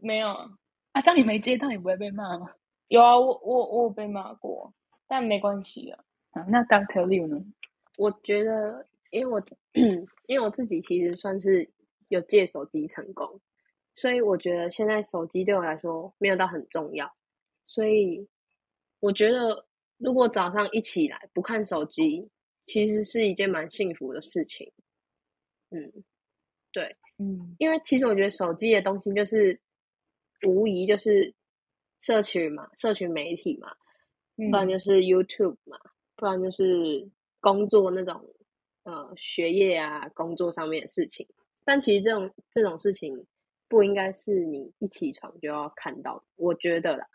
[0.00, 0.46] 没有啊，
[0.92, 2.50] 啊，这样你没接到，你不会被骂吗？
[2.88, 4.72] 有啊，我我我有被骂过，
[5.06, 7.44] 但没关系啊，啊，那 Doctor Liu 呢？
[7.96, 9.42] 我觉得，因为我
[10.26, 11.68] 因为我自己其实算是
[12.08, 13.40] 有借手机成功，
[13.94, 17.12] 所以我觉得现在手机对我来说没有到很重要，
[17.64, 18.26] 所以
[19.00, 19.66] 我觉得
[19.98, 22.28] 如果早上一起来不看手机，
[22.66, 24.72] 其实是一件蛮幸福的事情。
[25.70, 25.92] 嗯，
[26.72, 29.60] 对，嗯因为其实我觉得手机的东西就是
[30.46, 31.34] 无疑就是
[32.00, 33.74] 社群嘛，社群媒体嘛，
[34.36, 35.78] 不然嗯就是 YouTube 嘛，
[36.16, 37.08] 不然就是
[37.40, 38.24] 工作那种
[38.84, 41.26] 呃学业啊工作上面的事情。
[41.64, 43.26] 但其实这种这种事情
[43.68, 47.06] 不应该是你一起床就要看到的，我觉得啦，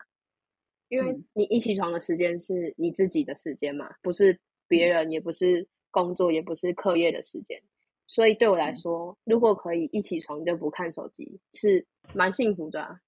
[0.88, 7.60] 因为嗯你一起床的时间是你自己的时间嘛，不是别人，也不是工作，也不是课业的时间。
[8.06, 13.00] 所以对我来嗯说，如果可以一起床就不看手机，是蛮幸福的啊。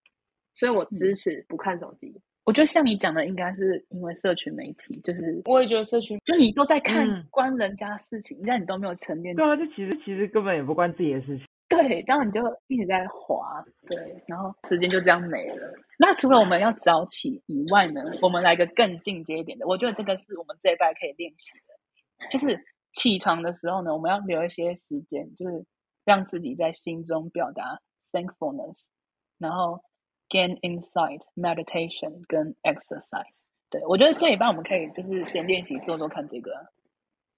[0.57, 2.13] 所以我支持不看手机。
[2.45, 11.47] 我觉得像你讲的，应该是因为社群媒体，就是我也觉得社群就你都在看嗯关人家的事情，但你都没有沉淀对啊，就其实其实根本也不关自己的事情。
[11.69, 15.75] 对，然后你就一直在滑，对，然后时间就这样没了。
[15.99, 22.57] 那除了我们要早起以外呢，我们来一个更进阶一点的，我觉得这个是我们这一代可以练习的，就是
[22.93, 25.67] 起床的时候呢，我们要留一些时间，就是
[26.05, 27.81] 让自己在心中表达
[28.13, 28.85] thankfulness，
[29.39, 29.81] 然后
[30.29, 33.47] gain insight、meditation 跟 exercise。
[33.69, 36.53] 对我觉得这一半我们可以就是先练习做做看这个。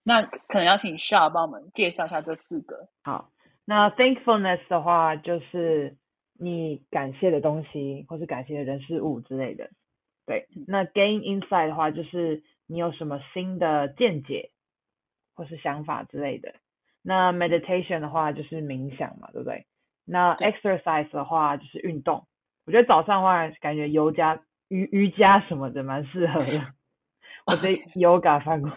[0.04, 2.88] 那可能要请 Sha 帮我们介绍一下这四个。
[3.02, 3.30] 好，
[3.64, 5.96] 那 thankfulness 的话，就是
[6.38, 9.70] 你感谢的东西，或是感谢的人事物之类的。
[10.26, 14.50] 对，那 gain insight 的话，就是你有什么新的见解
[15.34, 16.54] 或是想法之类的。
[17.02, 19.66] 那 meditation 的话，就是冥想嘛，对不对？
[20.04, 22.26] 那 exercise 的话，就是运动。
[22.68, 26.62] 我觉得早上的话，感觉瑜伽、瑜瑜伽什么的蛮适合的。
[27.46, 28.70] 我在 yoga 翻过，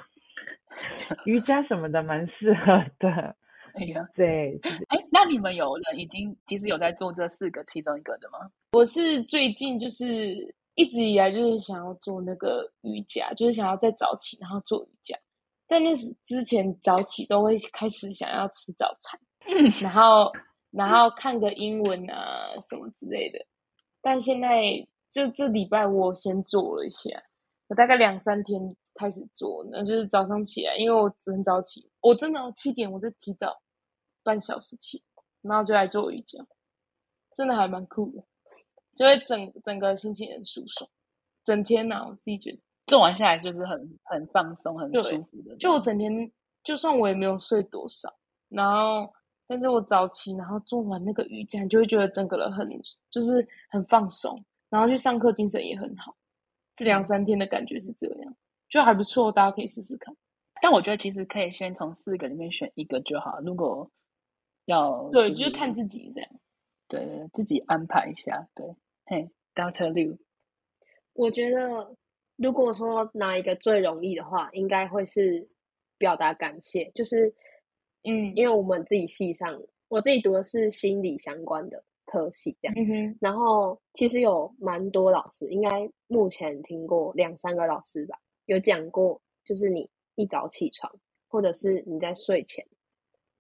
[1.26, 3.36] 瑜伽什么的蛮适合的。
[3.76, 8.40] 哎呀，对，就是哎，那你们有人已经其实有在做这四个其中一个的吗？
[8.72, 15.18] 我是最近就是一直以来就是想要做那个瑜伽，就是想要再早起然后做瑜伽。
[15.68, 19.20] 但那是之前早起都会开始想要吃早餐，
[19.82, 20.32] 然后
[20.72, 23.40] 然后看个英文啊什么之类的。
[24.02, 24.62] 但现在
[25.10, 27.10] 就这礼拜我先做了一下，
[27.68, 33.62] 我大概两三天开始做，那就是早上起来，因为我很早起，我真的七点我就提早
[34.24, 35.04] 半小时起，
[35.42, 36.46] 然后就来做瑜伽，
[37.36, 38.24] 真的还蛮酷的。
[38.94, 40.90] 就会整整个心情很舒爽，
[41.46, 45.56] 整天呢、我自己觉得，做完下来就是很很放松、很舒服的。
[45.56, 46.30] 就我整天，
[46.62, 48.14] 就算我也没有睡多少，
[48.50, 49.12] 然后，
[49.52, 52.66] 但是我早起，然后做完那个瑜伽，你就会觉得整个人很
[53.10, 56.16] 就是很放松，然后去上课精神也很好。
[56.74, 58.34] 这两三天的感觉是这样，
[58.70, 60.16] 就还不错，大家可以试试看。
[60.62, 63.42] 但我觉得其实可以先从四个里面选一个就好。
[63.42, 63.92] 如果
[64.68, 66.30] 要对，就就是看自己这样。
[66.88, 68.48] 对自己安排一下。
[68.56, 68.66] 对，
[69.06, 70.18] 嘿，Doctor Liu，
[71.12, 71.94] 我觉得，
[72.38, 75.50] 如果说拿一个最容易的话，应该会是
[75.98, 77.36] 表达感谢，就是，
[78.04, 82.76] 嗯因为我们自己系上，我自己读的是心理相关的科系，这样。
[82.78, 90.94] 嗯哼，然后其实有蛮多老师，应该目前听过两三个老师吧，有讲过，就是你一早起床，
[91.28, 92.66] 或者是你在睡前，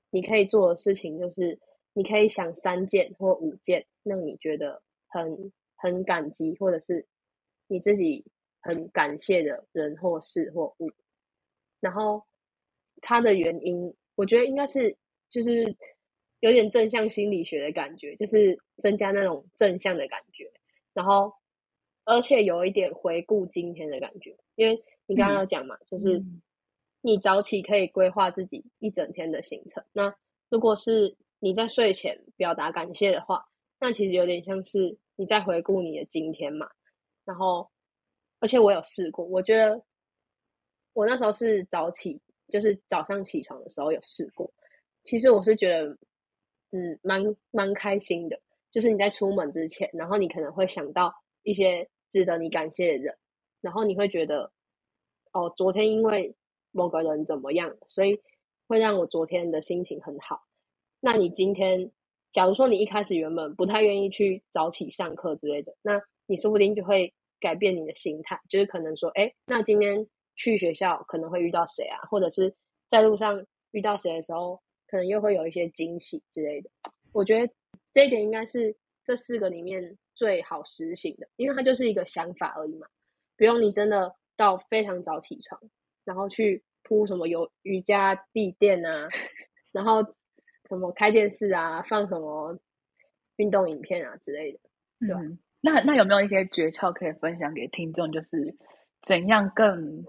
[0.09, 1.59] 你可以做的事情就是，
[1.93, 7.05] 你可以想三件或五件让你觉得很很感激，或者是
[7.67, 8.25] 你自己
[8.61, 10.91] 很感谢的人或事或物。
[11.79, 12.23] 然后
[13.01, 14.95] 它的原因，我觉得应该是
[15.29, 15.75] 就是
[16.39, 20.51] 有点正向心理学的感觉，就是增加那种正向的感觉，
[20.93, 21.33] 然后
[22.05, 26.41] 而且有一点回顾今天的感觉，因为你刚刚有讲嘛，就是嗯
[27.01, 29.83] 你早起可以规划自己一整天的行程。
[29.91, 30.15] 那
[30.49, 33.47] 如果是你在睡前表达感谢的话，
[33.79, 36.69] 那其实有点像是你在回顾你的今天嘛。
[37.25, 37.71] 然后，
[38.39, 39.83] 而且我有试过，我觉得
[40.93, 44.53] 我那时候是早起，就是早上起床的时候有试过。
[45.03, 45.97] 其实我是觉得，
[46.71, 48.39] 嗯，蛮蛮开心的。
[48.69, 53.17] 就是你在出门之前，然后你可能会想到一些值得你感谢的人，
[53.59, 54.51] 然后你会觉得，
[55.33, 56.35] 哦，昨天因为
[56.71, 58.21] 某个人怎么样，所以
[58.67, 60.43] 会让我昨天的心情很好。
[61.01, 61.91] 那你今天，
[62.31, 72.53] 假如说你一开始原本不太愿意去早起上课之类的，那你说不定就会改变你的心态，就是可能说，哎，那今天去学校可能会遇到谁啊，或者是
[72.87, 76.69] 在路上遇到谁的时候，可能又会有一些惊喜之类的。
[77.13, 77.53] 我觉得
[77.91, 82.87] 这一点应该是这四个里面最好实行的，因为它就是一个想法而已嘛，
[83.37, 85.61] 不用你真的到非常早起床，
[86.05, 89.09] 然后去铺什么有瑜伽地垫啊，
[89.71, 90.01] 然后
[90.69, 92.57] 什么开电视啊，放什么
[93.37, 94.59] 运动影片啊之类的。
[94.99, 98.11] 嗯，那那有没有一些诀窍可以分享给听众？
[98.11, 98.55] 就是
[99.01, 100.05] 怎样更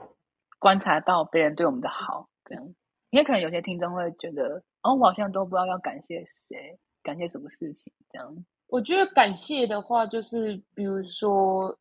[0.63, 2.29] 观察到别人对我们的好？
[2.45, 2.65] 这样，
[3.11, 6.79] 因为可能有些听众会觉得，哦，我好像都不知道要感谢谁。
[7.03, 7.93] 感谢什么事情？
[8.11, 11.77] 这样，我觉得感谢的话，就是比如说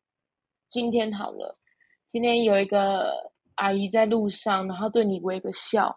[0.66, 1.56] 今天好了，
[2.08, 5.96] 今天有一个阿姨在路上，然后对你微个笑，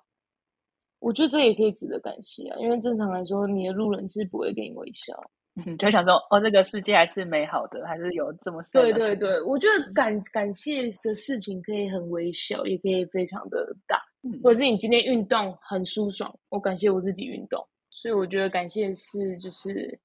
[0.99, 2.59] 我觉得这也可以值得感谢啊。
[2.59, 5.19] 因为正常来说，你的路人是不会给你微笑，
[5.55, 17.65] 嗯，就想说哦，这个世界还是美好的，还是有这么对对对，我觉得感感谢的事情可以很微小，也可以非常的大，嗯或者是你今天运动很舒爽，我感谢我自己运动。
[17.89, 19.97] 所以我觉得感谢是就是，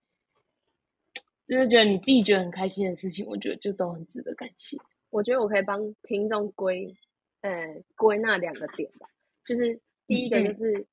[1.49, 4.77] 就是觉得你自己觉得很开心的事情，我觉得就都很值得感谢。
[5.11, 6.95] 我觉得我可以帮听众归，
[7.41, 7.51] 呃，
[7.97, 9.09] 归纳两个点吧。
[9.45, 10.87] 就是第一个，就是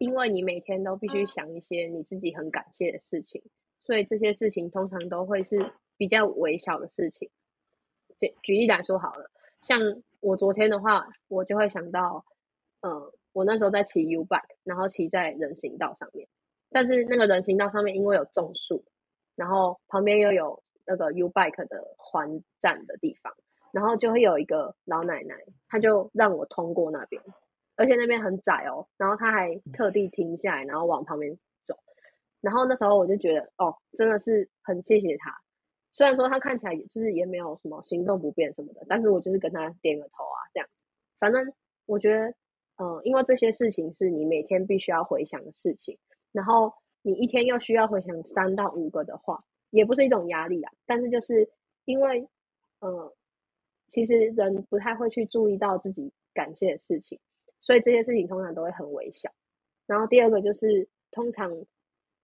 [0.00, 3.40] 因为你每天都必须想一些你自己很感谢的事情，
[3.90, 7.28] 所以这些事情通常都会是比较微小的事情。
[8.20, 9.28] 举举例来说好了，
[9.62, 9.80] 像
[10.20, 12.24] 我昨天的话，我就会想到，
[12.82, 16.28] 呃，我那时候在骑 U bike，然后骑在人行道上面。
[16.70, 18.84] 但是那个人行道上面因为有种树，
[19.34, 23.34] 然后旁边又有那个 U bike 的环站的地方，
[23.72, 25.34] 然后就会有一个老奶奶，
[25.66, 27.20] 她就让我通过那边，
[27.74, 31.36] 而且那边很窄哦，然后她还特地停下来，然后往旁边，
[32.40, 35.36] 然后那时候我就觉得哦，真的是很谢谢他，
[35.92, 40.68] 虽然说他看起来就是也没有什么行动不便什么的，但是我就是跟他点个头啊，这样，
[41.18, 41.52] 反正
[41.86, 42.34] 我觉得，
[42.78, 45.98] 嗯，因为这些事情是你每天必须要回想的事情。
[46.32, 46.72] 然后
[47.02, 50.72] 你一天又需要回想三到五个的话，也不是一种压力啊。
[50.86, 51.50] 但是就是
[51.84, 52.28] 因为，
[52.78, 53.12] 呃，
[53.88, 57.18] 其实人不太会去注意到自己感谢的事情，
[57.58, 59.30] 所以这些事情通常都会很微小。
[59.86, 61.50] 然后第二个就是，通常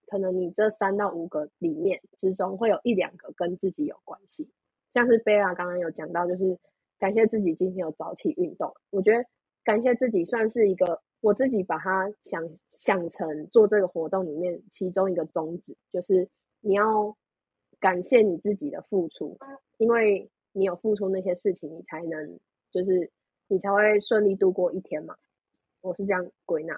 [0.06, 4.48] 可能你这三到五个里面之中，会有一两个跟自己有关系。
[4.94, 6.58] 像是贝拉刚刚有讲到，就是
[6.98, 8.74] 感谢自己今天有早起运动。
[8.90, 9.24] 我觉得
[9.64, 11.02] 感谢自己算是一个。
[11.22, 16.28] 我自己把它想想成做这个活动里面其中一个宗旨，就是
[16.60, 17.16] 你要
[17.80, 19.36] 感谢你自己的付出，
[19.78, 22.38] 因为你有付出那些事情，你才能
[22.70, 23.10] 就是
[23.48, 25.16] 你才会顺利度过一天嘛。
[25.80, 26.74] 我是这样归纳。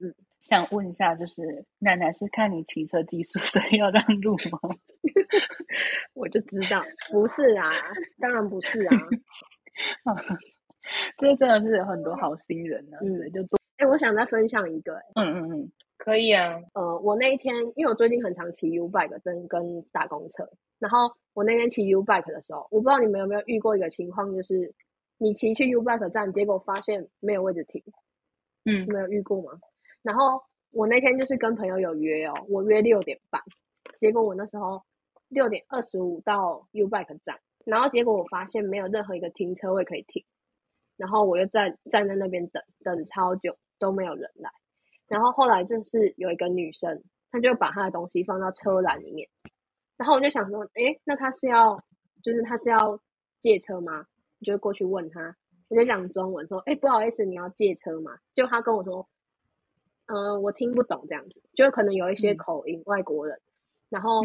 [0.00, 4.76] 嗯，想问一下，就是奶奶是看你骑车技术， 所以要让路吗？
[6.14, 7.70] 我就知道不是啊，
[8.20, 8.96] 当然不是啊。
[11.16, 12.98] 这真的是有很多好心人呢。
[13.02, 13.56] 嗯，就多。
[13.76, 14.94] 哎，我想再分享一个。
[15.14, 16.60] 嗯嗯嗯，可以啊。
[16.74, 20.48] 呃，我那一天，因为我最近很常骑 U bike 跟跟打工车，
[20.80, 20.98] 然后
[21.34, 24.74] 我那天骑 U bike 的时候，我不知道你们有没有遇过一个情况，就是
[25.18, 27.82] 你骑去 U bike 站，结果发现没有位置停。
[28.64, 29.52] 嗯，没有遇过吗？
[30.02, 33.42] 然后我那天就是跟朋友有约哦，我约六点半，
[34.00, 34.82] 结果我那时候
[35.28, 40.24] 六点二十五到 U bike 站，然后结果我发现没有任何一个停车位可以停，
[40.96, 43.56] 然后我又站站在那边等等超久。
[43.78, 44.48] 都没有人来，
[45.08, 49.28] 然后后来就是有一个女生，她就把她的东西放到车篮里面，
[49.96, 51.82] 然后我就想说，哎，那她是要，
[52.22, 53.00] 就是她是要
[53.40, 54.06] 借车吗？
[54.38, 55.34] 我就过去问她，
[55.68, 58.12] 我就讲中文说，哎，不好意思，你要借车吗？
[58.36, 59.08] 就她跟我说，
[60.06, 63.40] 嗯，我听不懂这样子，就可能有一些口音，外国人，
[63.88, 64.22] 然后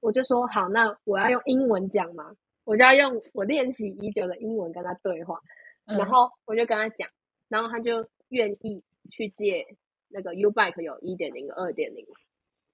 [0.00, 2.34] 我就说好，那我要用英文讲嘛？
[2.64, 5.40] 我就要用我练习已久的英文跟他对话，
[5.84, 7.08] 然后我就跟他讲，
[7.48, 8.06] 然后他就。
[8.30, 9.66] 愿意去借
[10.08, 12.06] 那个 U bike 有一点零跟二点零，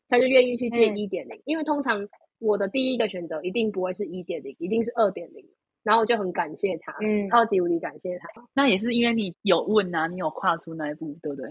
[0.06, 2.06] 他就愿意去借一点零，因为通常
[2.38, 5.48] 我的第一个选择一定不会是一点零，一定是二点零，
[5.82, 8.28] 然后我就很感谢他，嗯，超级无敌感谢他。
[8.52, 11.48] 那也是因为你有问啊，你有跨出那一步，对不对？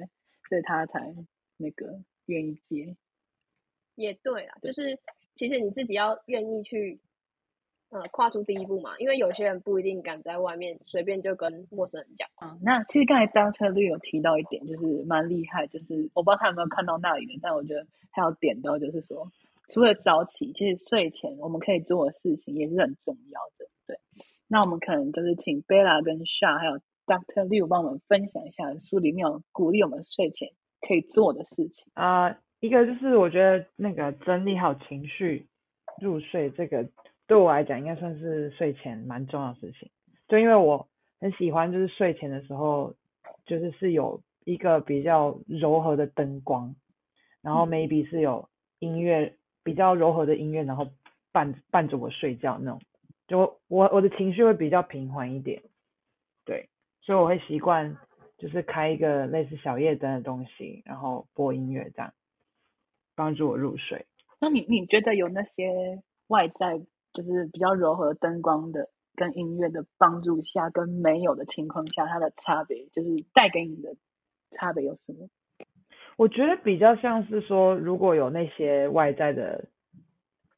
[0.50, 1.14] 所以他才
[1.58, 2.96] 那个愿意接。
[3.96, 5.00] 也对啊，就是
[5.36, 7.00] 其实你自己要愿意去。
[7.90, 12.28] 呃，跨出第一步嘛，因为有些人不一定敢在外面随便就跟陌生人讲。
[12.36, 19.32] 啊，那其实刚才 Doctor 有提到一点，就是蛮厉害，就是我不知道他有没有看到那里的，但我觉得他有点到，就是说，
[19.70, 23.70] 除了早起，其实睡前我们可以做的事情也是很重要的。
[23.86, 23.98] 对，
[24.48, 30.50] 那我们可能就是请 Bella 跟 Sha 还有 Doctor Liu 帮我们分享一下书里面有鼓励我们睡前
[30.82, 32.38] 可以做的事情啊。
[32.60, 35.48] 一个就是我觉得那个整理好情绪
[36.02, 36.90] 入睡，这个
[37.28, 39.90] 对我来讲应该算是睡前蛮重要的事情。
[40.28, 40.88] 就因为我
[41.20, 42.96] 很喜欢，就是睡前的时候，
[43.46, 46.76] 就是是有一个比较柔和的灯光，
[47.42, 48.50] 然后 maybe 是有
[48.80, 50.88] 音乐比较柔和的音乐，然后
[51.32, 52.82] 伴伴着我睡觉那种。
[53.28, 55.62] 就我我的情绪会比较平缓一点，
[56.46, 56.70] 对，
[57.06, 57.98] 所以我会习惯
[58.40, 62.14] 就是开一个类似小夜灯的东西，然后播音乐这样，
[63.16, 64.08] 帮助我入睡。
[64.42, 66.80] 那你你觉得有那些外在
[67.14, 73.96] 就是比较柔和灯光的跟音乐的帮助下，跟没有的情况下，它的差别就是带给你的
[74.50, 75.30] 差别有什么？
[76.18, 79.66] 我觉得比较像是说，如果有那些外在的。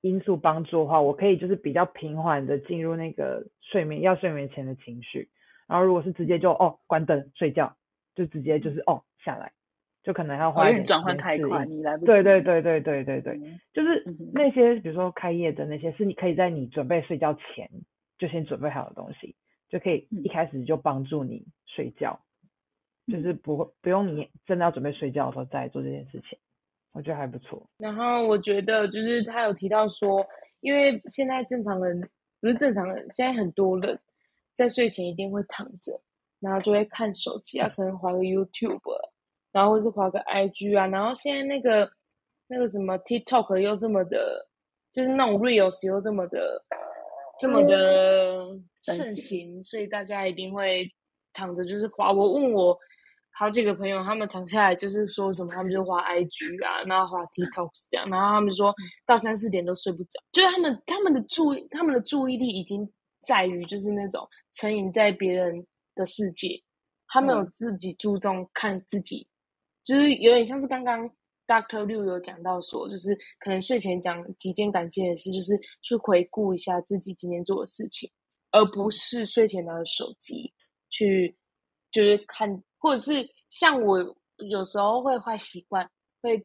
[0.02, 5.28] 因素帮助的话，我可以就是比较平缓的进入那个睡眠要睡眠前的情绪。
[5.68, 7.76] 然后如果是直接就哦关灯睡觉，
[8.16, 9.52] 就直接就是哦下来，
[10.04, 12.06] 就可能要花一点转换太快，你来不及。
[12.06, 13.40] 对对对对对对对，
[13.74, 14.04] 就是
[14.34, 17.70] 那些比如说开业的那些，是你可以在你准备睡觉前
[18.18, 19.36] 就先准备好的东西，
[19.70, 22.20] 就可以一开始就帮助你睡觉，
[23.08, 26.40] 就是不会不用你真的要准备睡觉的时候再做这件事情。
[26.94, 27.70] 我觉得还不错。
[27.78, 30.26] 然后我觉得就是他有提到说，
[30.62, 32.02] 因为现在正常人
[32.42, 34.00] 不是正常人，现在很多人
[34.58, 36.02] 在睡前一定会躺着，
[36.40, 38.82] 然后就会看手机啊，可能滑个 YouTube，
[39.52, 40.88] 然后或是滑个 IG 啊。
[40.88, 41.88] 然后现在那个
[42.48, 44.48] 那个什么 TikTok 又这么的，
[44.92, 46.62] 就是那种 Reels 又这么的
[47.40, 48.48] 这么的
[48.82, 50.92] 盛行，所以大家一定会
[51.32, 52.12] 躺着就是滑。
[52.12, 52.78] 我问我。
[53.40, 58.74] 好几个朋友，他们躺下来就是说什么，他们就滑 IG 啊，然后滑 TikTok 这样，然后他们说
[59.06, 62.92] 到三四点都睡不着，就是他们他们的注意他们的注意力已经
[63.28, 66.64] 在于就是那种沉浸在别人的世界，
[67.08, 69.28] 他没有自己注重看自己，
[69.84, 71.08] 就是有点像是刚刚
[71.46, 78.10] Doctor Liu 有讲到说，就是可能睡前讲几件感谢的事，就是去回顾一下自己今天做的事情，
[78.52, 80.54] 而不是睡前拿着手机
[80.90, 81.36] 去
[81.92, 82.64] 就是看。
[82.80, 83.98] 或者是像我
[84.38, 85.90] 有时候会坏习惯，
[86.22, 86.38] 会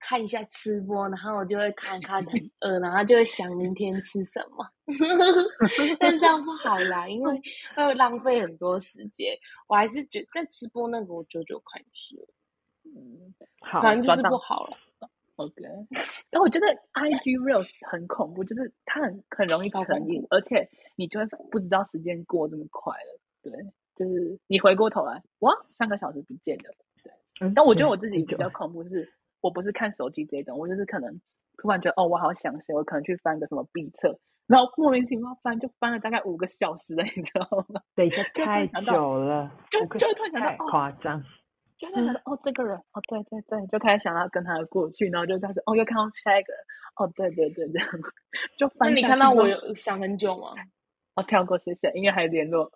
[0.00, 4.66] 看一下吃播，然后我就会看看很饿，然后就会想明天吃什么。
[6.00, 7.40] 但这样不好啦，因为
[7.74, 9.36] 会浪费很多时间。
[9.66, 12.16] 我还是觉得，但吃播那个我九九块吃，
[12.84, 14.76] 嗯，好，反正就是不好了。
[15.36, 15.54] OK，
[16.30, 23.20] 但我觉得 IG Reels 很恐怖，就是它很很容易成瘾，而且你就会不知道时间过这么快了。
[23.42, 23.52] 对。
[23.98, 26.72] 就是你回过头来，哇，三个小时不见了。
[27.02, 31.20] 对，但我觉得我自己比较恐怖，是我不是看手机这种，我就是可能
[31.56, 37.80] 突然觉得，哦，我好想谁，我可能去翻个什么 B 册，然后莫名其妙翻，就翻了大概五个小时了， 你知道吗？
[37.94, 41.22] 等一下， 太久了，就就突然想到，夸张，
[41.76, 46.62] 就突然想到，哦，这个人，哦，对对对，就开始想要跟他的过去，然后就开始，哦，又看到下一个人，
[46.96, 47.88] 哦，对对对，这样
[48.58, 48.94] 就翻。
[48.94, 50.52] 你看到我有想很久吗？
[51.14, 52.70] 哦，跳过，谢谢，应该还联络。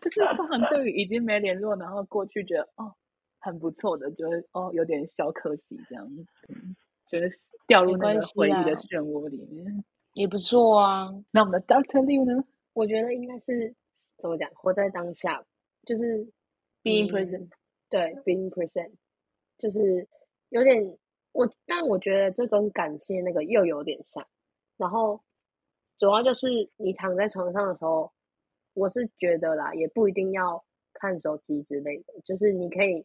[0.00, 2.94] 就是通常对于已经没联络，然后过去觉得哦
[3.38, 6.06] 很不错的，就是哦有点小可惜这样，
[6.48, 6.76] 嗯，
[7.08, 7.28] 觉得
[7.66, 9.84] 掉入那个回忆的漩涡里面
[10.14, 11.08] 也不错啊。
[11.30, 12.44] 那我们的 Doctor Liu 呢？
[12.72, 13.74] 我觉得应该是
[14.18, 15.44] 怎么讲，活在当下，
[15.84, 16.26] 就是
[16.82, 17.48] being present，
[17.88, 18.92] 对，being present，
[19.56, 20.08] 就是
[20.50, 20.96] 有点
[21.32, 24.26] 我，但我觉得这跟感谢那个又有点像。
[24.76, 25.22] 然后
[25.98, 28.12] 主要就是你躺在床上的时候。
[28.74, 33.04] 我是觉得啦，也不一定要看手机之类的，就是你可以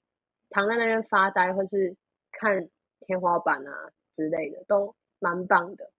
[0.54, 1.98] 躺在那边发呆，或是
[2.32, 2.70] 看
[3.02, 5.92] 天花板啊之类的，都蛮棒的。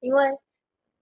[0.00, 0.36] 因为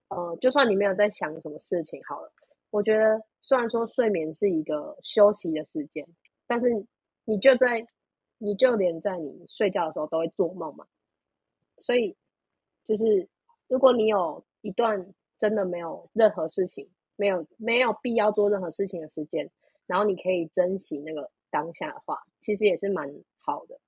[0.09, 2.33] 呃，就算你没有在想什么事情，好了，
[2.71, 6.07] 我觉得虽然说睡眠是一个休息的时间，
[6.47, 6.87] 但是
[7.25, 7.87] 你就在，
[8.39, 10.87] 你就连在你睡觉的时候都会做梦嘛。
[11.79, 12.17] 所以
[12.85, 13.29] 就是
[13.69, 16.91] 如果你有一段真的没有任何事情。
[17.19, 19.51] 没有没有必要做任何事情的时间，
[19.87, 23.79] 然后你可以珍惜那个当下的话，其实也是蛮好的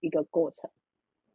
[0.00, 0.70] 一个过程。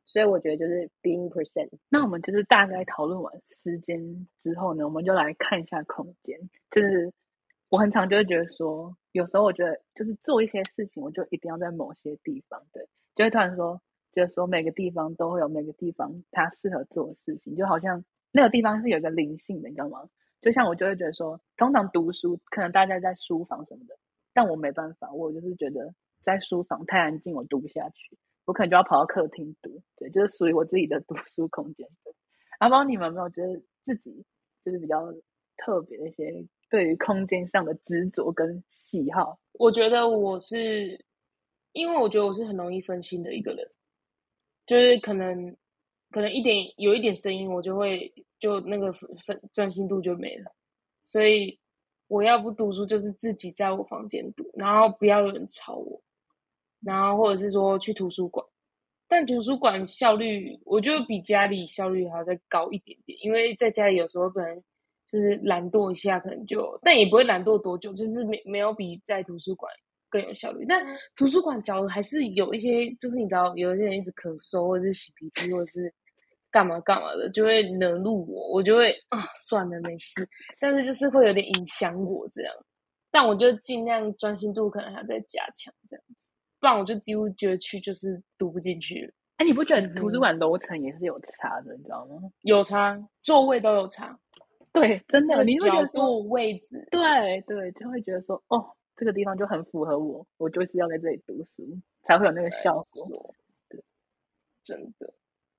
[0.05, 1.69] 所以我觉得就是 being present。
[1.89, 6.39] 那我们就是大概讨论完时间之后呢，我们就来看一下空间。
[6.71, 7.11] 就是
[7.69, 13.81] 我很常就会觉得说，有时候我觉得就是做一些事情，我就一定要在某些地方，对，就会突然说，
[14.13, 20.07] 就是说每个地方都会有每个地方它适合做的事情，就好像那个地方是有一个灵性的，你知道吗？
[20.41, 23.97] 就像我就会觉得说，通常读书可能大家在书房什么的，
[24.35, 31.87] 但我没办法，我就是觉得在书房太安静，我读不下去，我可能就要跑到客厅读，对，就是属于我自己的 读书空间。
[32.59, 33.55] 阿宝，你们有没有觉得
[33.85, 34.25] 自己
[34.65, 35.09] 就是比较
[35.55, 39.39] 特别的一些对于空间上的执着跟喜好？
[39.53, 41.05] 我觉得我是
[41.71, 43.71] 因为我觉得我是很容易分心的一个人，
[44.65, 45.55] 就是可能
[46.11, 50.51] 可能一点有一点声音，我就会就那个分分专心度就没了。
[51.05, 51.57] 所以
[52.07, 56.01] 我要不读书，就是自己在我房间读，然后不要有人吵我，
[56.81, 58.45] 然后或者是说去图书馆。
[59.07, 64.63] 但图书馆效率，我觉得比家里效率还要再高一点点，因为在家里有时候可能
[65.05, 69.71] 就是懒惰一下，可能就，但也不会懒惰多久，就是没没有比在图书馆
[70.09, 70.65] 更有效率。
[70.67, 70.83] 但
[71.15, 75.93] 图书馆假如还是有一些，就是你知道，有一些人一直咳嗽，或者是洗鼻涕，或者是
[76.55, 80.25] 干嘛干嘛的，就会惹怒我，我就会啊，算了，没事。
[80.57, 82.55] 但是就是会有点影响我这样，
[83.11, 86.31] 但我就尽量专心度可能还在加强这样子。
[86.61, 89.13] 不然我就几乎觉得去就是读不进去。
[89.35, 92.21] 哎，你不觉得图书馆楼层也是有差的，你知道吗？
[92.43, 94.17] 有差，座位都有差。
[94.71, 103.35] 对，真的，你会觉得说位置，对对，就会觉得说，哦，这个地方就很符合我，我就是要在这里读书，才会有那个效果。
[103.67, 103.83] 对，
[104.63, 105.13] 真的。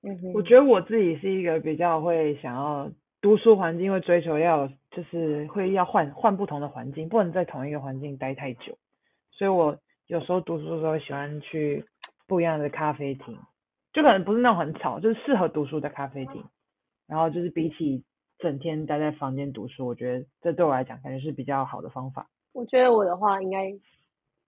[0.07, 2.91] 嗯哼，我觉得我自己是一个比较会想要
[3.21, 8.77] 读书环境，会追求要就是会要换换不同的环境，不能在同一个环境待太久，
[9.31, 9.77] 所以我。
[10.07, 11.83] 有时候读书的时候喜欢去
[12.29, 13.37] 不一样的咖啡厅，
[13.91, 16.45] 就可能不是那种很吵，就是适合读书的咖啡厅。
[17.07, 18.05] 然后就是比起
[18.37, 22.29] 整天待在房间读书，我觉得这对我来讲感觉是比较好的方法。
[22.53, 23.73] 我觉得我的话应该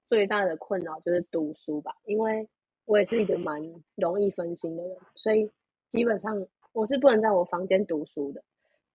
[0.08, 2.48] 最大的困扰就是读书吧，因为
[2.90, 3.62] 我也是一个蛮
[3.94, 5.48] 容易分心的人，所以
[5.92, 8.44] 基本上我是不能在我房间读书的。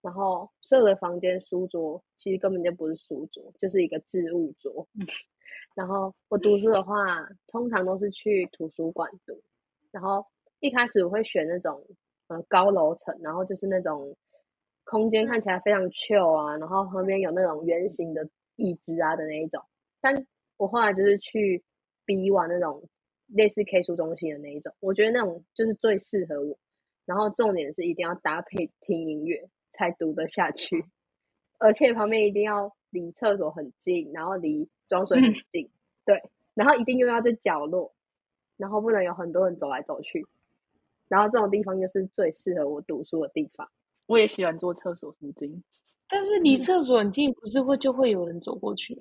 [0.03, 4.89] 然后所有的房间书桌其实根本就不是书桌，就是一个置物桌。
[5.77, 9.41] 然后我读书的话，通常都是去图书馆读。
[9.93, 10.27] 然后
[10.59, 11.87] 一开始我会选那种
[12.27, 14.17] 呃高楼层，然后就是那种
[14.83, 19.63] 空间看起来非常 chill 啊，然后旁边有那种圆形的椅子啊的那一种。
[20.01, 20.27] 但
[20.57, 21.63] 我后来就是去
[22.05, 22.83] B one 那种
[23.27, 26.59] 类似 K 书中心的那一种，我觉得那种就是最适合我。
[27.05, 30.87] 然后重点是一定要搭配听音乐才读得下去，
[31.59, 34.69] 而且旁边一定要离厕所很近，然后离。
[34.87, 35.71] 装水很近，
[36.05, 36.23] 对，
[36.53, 37.95] 然后一定又要在角落，
[38.59, 40.27] 然后不能有很多人走来走去，
[41.09, 43.67] 然后这种地方就是最适合我读书的地方。
[44.05, 45.65] 我也喜欢坐厕所附近，
[46.07, 49.01] 但是离厕所很近，不是会就会有人走过去？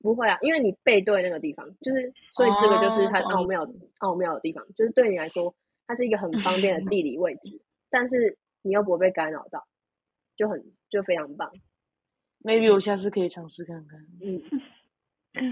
[0.00, 3.68] 不会啊，因为你背对那个地方，就是所以这个就是它奥妙
[3.98, 5.54] 奥妙的地方，就是对你来说，
[5.86, 9.66] 它是一个很方便的地理位置，但是你又不会被干扰到，
[10.36, 11.50] 就很就非常棒。
[12.44, 14.00] maybe 我下次可以尝试看看。
[14.22, 14.40] 嗯，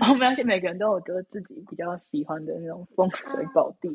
[0.08, 3.90] 我们要去每个人都有觉得自己比较喜欢的那种风水宝地。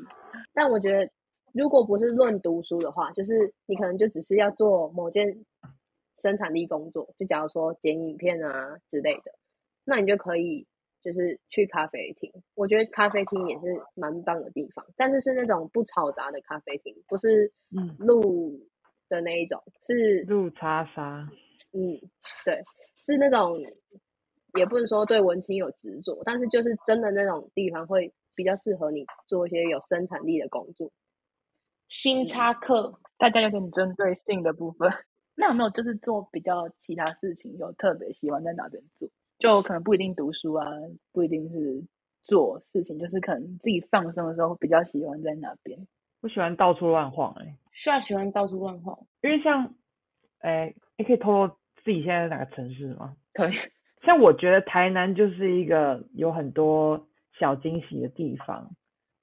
[0.53, 1.09] 但我觉得，
[1.53, 5.45] 如果不是论读书的话，就是你可能就只是要做某件
[6.17, 9.33] 生产力工作，就假如说剪影片啊之类的，
[9.91, 10.65] 那你就可以
[11.01, 12.31] 就是去咖啡厅。
[12.55, 18.57] 我觉得咖啡厅也是蛮棒的地方，但是是那种不嘈杂的咖啡厅，不是嗯路
[19.09, 21.29] 的那一种，是路叉沙。
[21.73, 21.99] 嗯，
[22.45, 22.63] 对。
[23.05, 23.59] 是那种，
[24.57, 30.91] 也不能说对文青有执着，但是就是真的那种地方会比较适合你做一些有生产力的工作。
[31.89, 34.89] 新插课，大家有点针对性的部分，
[35.35, 39.09] 那有没有就是做比较其他事情，有特别喜欢在哪边做？
[39.41, 40.65] 就可能不一定读书啊，
[41.11, 41.83] 不一定是
[42.23, 45.87] 做事情，就是可能自己放松的时候比较喜欢在哪边。
[46.21, 49.73] 我喜欢到处乱晃，哎，需要喜欢到处乱晃，因为像，
[50.39, 51.51] 哎，你可以透露。
[51.83, 53.15] 自己现在在哪个城市吗？
[53.33, 53.53] 可以。
[54.05, 57.07] 像我觉得台南就是一个有很多
[57.39, 58.69] 小惊喜的地方，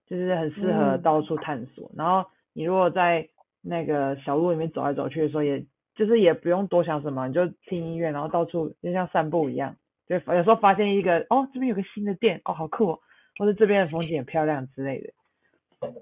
[0.09, 1.89] 就是很适合到处探索。
[1.95, 3.29] 然后你如果在
[3.63, 5.65] 那个小路里面走来走去的时候，也
[5.95, 9.77] 就是也不用多想什么，你就听音乐，然后到处就像散步一样。
[10.09, 13.01] 就有时候发现一个哦，这边有个新的店，哦，好酷哦，
[13.39, 15.13] 或者这边的风景很漂亮之类的，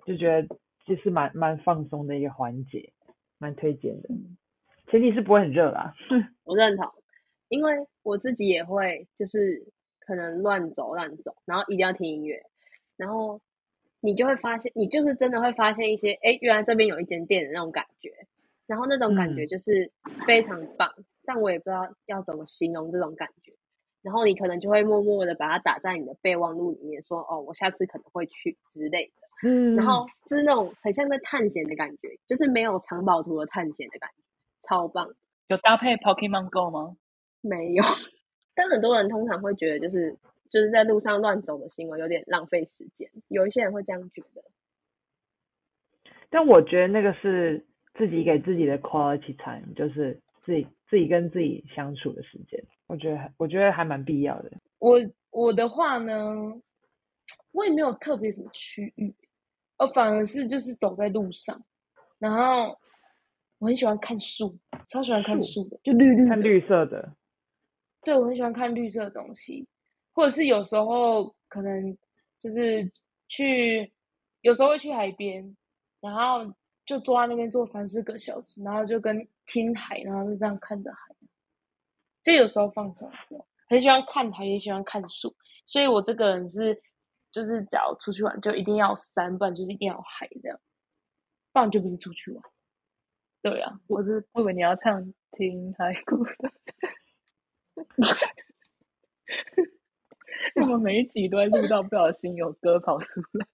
[0.06, 2.92] 就觉得就是蛮蛮放松的一个环节，
[3.38, 4.08] 蛮推荐的。
[4.88, 5.92] 前提是不会很热啦。
[6.44, 6.88] 我认同，
[7.48, 12.40] 因为我自己也会，就是可能乱走乱走，然后一定要听音乐，
[12.96, 13.40] 然后
[14.00, 18.12] 你就会发现，你就是真的会发现一些，哎，原来这边有一间店的那种感觉，
[18.68, 19.90] 然后那种感觉就是
[20.24, 20.92] 非常棒，
[21.24, 23.52] 但我也不知道要怎么形容这种感觉，
[24.06, 34.22] 然后你可能就会默默的把它打在你的备忘录里面，说，哦，我下次可能会去之类的，嗯，然后就是那种很像在探险的感觉，就是没有藏宝图的探险的感觉。
[34.62, 35.08] 超棒，
[35.48, 36.96] 有搭配 Pokemon Go 吗？
[37.40, 37.82] 没有，
[38.54, 40.16] 但很多人通常会觉得，就是
[40.50, 44.44] 就是在路上乱走的行为有点浪费时间，有一些人会这样觉得。
[46.30, 54.50] 但我觉得那个是自己给自己的 quality time，就是自己自己跟自己相处的时间，我觉得我觉得还蛮必要的。
[54.78, 54.98] 我
[55.30, 56.14] 我的话呢，
[57.52, 59.14] 我也没有特别什么区域，
[59.78, 61.60] 我反而是就是走在路上，
[62.18, 62.78] 然后
[63.58, 64.56] 我很喜欢看树，
[64.88, 67.14] 超喜欢看树树的，就绿绿，看绿色的，
[68.02, 69.66] 对，我很喜欢看绿色的东西，
[70.12, 71.96] 或者是有时候可能
[72.38, 72.90] 就是
[73.28, 73.92] 去，
[74.42, 75.56] 有时候会去海边，
[76.00, 81.05] 然后就坐在那边坐三四个小时，然后就跟听海，然后就这样看着海，
[82.26, 85.32] 就有时候放松的时候，很喜欢看海，也喜欢看树，
[85.64, 86.76] 所以我这个人是，
[87.30, 90.58] 就是只要出去玩就一定要有山，不然就是一定要有海这样，
[91.52, 92.42] 不然就不是出去玩。
[93.42, 95.00] 对啊，我是我以为你要唱
[95.36, 96.32] 《听海哭的》，
[100.66, 103.46] 我们每一集都会录到不小心有歌跑出来。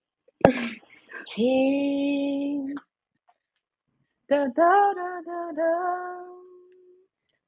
[1.27, 2.75] 听
[4.27, 6.22] 哒哒哒哒哒。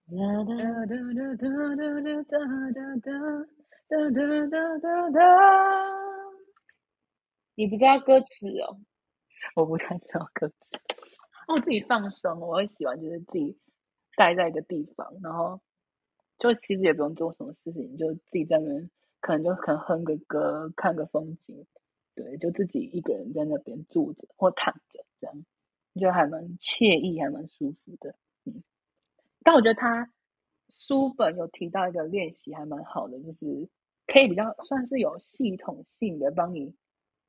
[0.07, 0.13] 哒
[0.45, 5.19] 哒哒哒哒哒哒哒哒哒哒哒哒哒哒。
[7.55, 8.79] 你不知道歌词哦？
[9.57, 10.79] 我不太知道歌词。
[11.49, 13.59] 我自己放松，我会喜欢就是自己
[14.15, 15.59] 待在一个地方，然后
[16.39, 18.91] 就其实也不用做什么事情，就自己在那边，
[19.21, 21.65] 可能就可能哼个歌，看个风景，
[22.15, 25.47] 对，就自己一个人在那边坐着或躺着，这样
[25.99, 28.15] 就还蛮惬意，还蛮舒服的。
[29.45, 30.11] 但我觉得他
[30.71, 33.69] 书本有提到一个练习还蛮好的，就是
[34.07, 36.75] 可以比较算是有系统性的帮你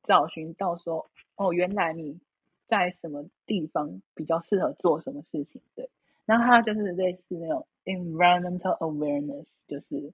[0.02, 2.18] 找寻到说，哦，原来你
[2.66, 5.88] 在什么地方比较适合做什么事情，对。
[6.24, 10.12] 然后它就是类似那种 environmental awareness，就是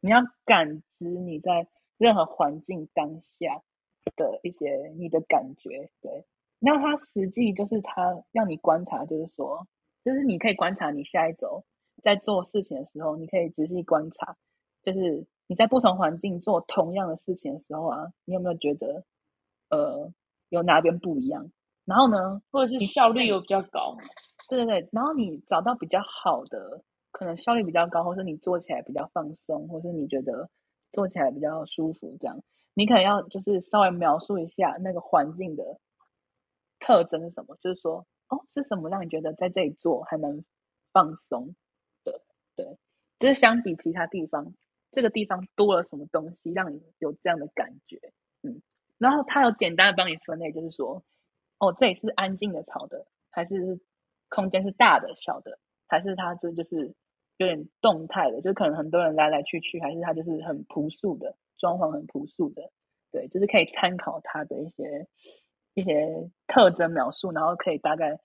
[0.00, 3.62] 你要感知你在任何环境当下
[4.16, 6.24] 的一些你的感觉，对。
[6.58, 9.66] 那它实际就是它让你观察，就是说，
[10.04, 11.64] 就是你可以观察你下一周
[12.02, 14.36] 在做事情的时候，你可以仔细观察，
[14.82, 19.04] 就是你在不同环境做同样的事情的时候啊，你有没有觉得
[19.70, 20.12] 呃
[20.48, 21.50] 有哪边不一样？
[21.84, 23.96] 然后呢，或者是效率有比较高？
[24.48, 30.48] 对对对，然后你找到比较好的，可能效率比较高，或是你做起来比较放松，或是你觉得
[30.92, 32.42] 做起来比较舒服，这样
[32.74, 35.78] 你可能要就是稍微描述一下那个环境的
[36.78, 40.42] 特征是什么，就是说哦是什么让你觉得在这里做还蛮
[40.90, 41.54] 放松
[42.02, 42.22] 的，
[42.56, 42.78] 对，
[43.18, 44.54] 就是相比其他地方，
[44.90, 48.00] 这个地方多了什么东西让你有这样的感觉，
[48.42, 48.62] 嗯，
[48.96, 51.04] 然后他有简单的帮你分类，就是说
[51.58, 53.80] 哦这里是安静的、吵的，还是是
[54.30, 56.94] 空间是大的、小的，还是它这就是
[57.36, 62.70] 有点动态的，就可能很多人来来去去，还是它就是很朴素的装潢，很朴素的，
[63.10, 65.06] 对，就是可以参考它的一些
[65.74, 68.18] 一些特征描述，然后可以大概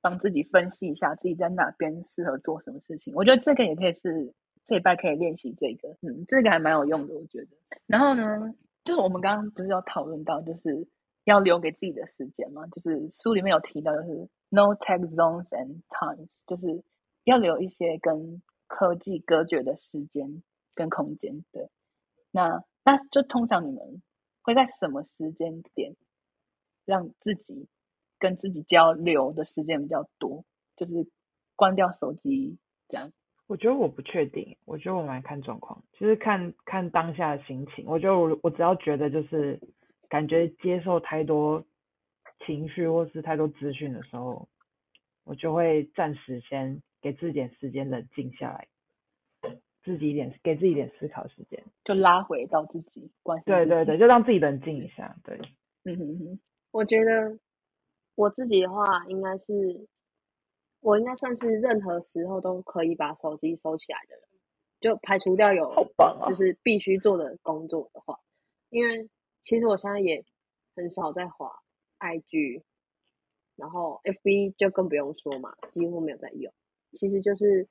[0.00, 3.14] 帮自己分析一下自己在哪边适合做什么事情。
[3.14, 4.34] 我觉得这个也可以是
[4.64, 7.48] 这一拜可以练习这个，嗯，这个还蛮有用的，我觉得。
[7.86, 10.86] 然后呢，就是我们刚刚不是有讨论到，就是
[11.24, 16.82] 要留给自己的时间嘛，就是书里面有提到，就是 no tech zones and times，就是
[17.24, 20.42] 要留一些跟科技隔绝的时间
[20.74, 21.44] 跟空间。
[21.52, 21.68] 对，
[22.30, 24.02] 那那就通常你们
[24.42, 25.94] 会在什么时间点
[26.88, 27.68] 让自己
[28.18, 30.42] 跟自己交流的时间比较多？
[30.74, 31.06] 就是
[31.54, 32.56] 关掉手机
[32.88, 33.12] 这样。
[33.46, 37.84] 我觉得我不确定，我觉得我蛮看状况，就是看看当下的心情。
[37.86, 39.60] 我觉得我我只要觉得就是
[40.08, 41.62] 感觉接受太多
[42.46, 44.48] 情绪或是太多资讯的时候，
[45.24, 48.68] 我就会暂时先给自己点时间冷静下来，
[49.84, 51.62] 自己一点给自己一点思考时间。
[51.84, 55.16] 就拉回到自己关心对对对，就让自己冷静一下。
[55.24, 55.38] 对，
[55.84, 56.40] 嗯哼哼，
[56.70, 57.38] 我觉得
[58.14, 59.86] 我自己的话，应该是
[60.80, 64.22] 我应该算是任何时候都可以把手机收起来的人，
[64.80, 66.34] 就排除掉有就！
[66.36, 68.20] 是必须做的工作的话，
[68.70, 69.08] 因为
[69.44, 70.24] 其实我现在也
[70.76, 71.62] 很少在滑
[71.98, 72.62] IG，
[73.56, 76.52] 然后 FB 就更不用说嘛，几乎没有在用。
[76.92, 77.66] 其实就是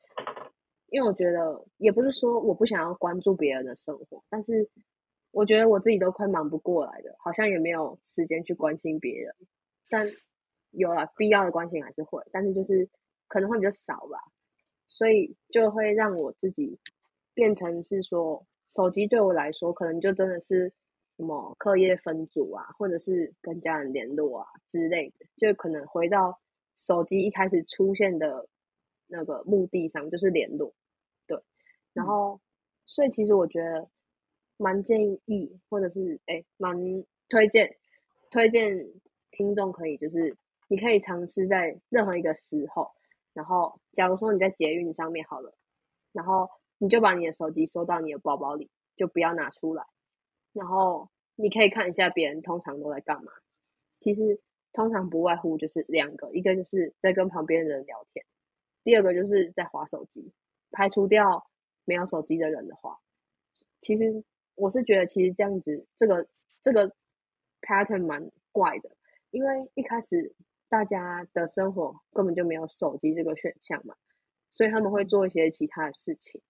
[0.89, 4.70] 因为我觉得也不是说我不想要关注别人的生活，但是
[5.38, 9.36] 我觉得我自己都快忙不过来了，好像也没有时间去关心别人。
[9.88, 10.04] 但
[10.72, 12.90] 有了，必要的关心还是会，但是就是
[13.28, 14.18] 可能会比较少吧，
[14.88, 16.80] 所以就会让我自己
[17.36, 20.74] 变成是说，手机对我来说，可能就真的是
[21.18, 26.40] 什么课业分组啊，或者是跟家人联络啊之类的，就可能回到
[26.78, 28.48] 手机一开始出现的
[29.06, 30.74] 那个目的上，就是联络，
[31.28, 31.40] 对，
[31.94, 32.08] 然嗯。
[32.08, 32.42] 后
[32.88, 33.88] 所以其实我觉得
[34.58, 36.76] 蛮建议，或者是哎蛮
[37.30, 37.78] 推荐
[38.30, 38.91] 推荐
[39.32, 40.36] 听众可以就是
[40.68, 42.91] 你可以尝试在任何一个时候，
[43.34, 45.53] 然后假如说你在捷运上面好了，
[46.12, 49.86] 然后你就把你的手机收到你的包包里，就不要拿出来，
[50.53, 53.32] 然后你可以看一下别人通常都在干嘛。
[53.99, 54.41] 其实
[54.74, 58.26] 通常不外乎就是两个，一个就是在跟旁边的人聊天，
[58.84, 60.34] 第二个就是在划手机。
[60.70, 61.49] 排除掉
[61.86, 62.99] 没有手机的人的话，
[63.80, 64.26] 其实
[64.58, 66.28] 我是觉得，其实这样子这个
[66.62, 66.91] 这个
[67.62, 68.91] pattern 蛮怪的，
[69.32, 70.36] 因为一开始
[70.68, 73.95] 大家的生活根本就没有手机这个选项嘛，
[74.53, 76.41] 所以他们会做一些其他的事情。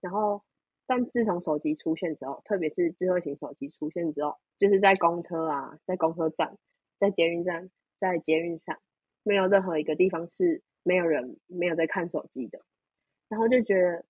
[0.00, 0.44] 然后，
[0.86, 6.56] 但自从手机出现之后，特别是智慧型手机出现之后，就是在公车啊，在公车站。
[6.96, 8.78] 在捷运站，在捷运上，
[9.24, 12.60] 没有任何一个地方是没有人没有在看手机的，
[13.28, 14.04] 然后就觉得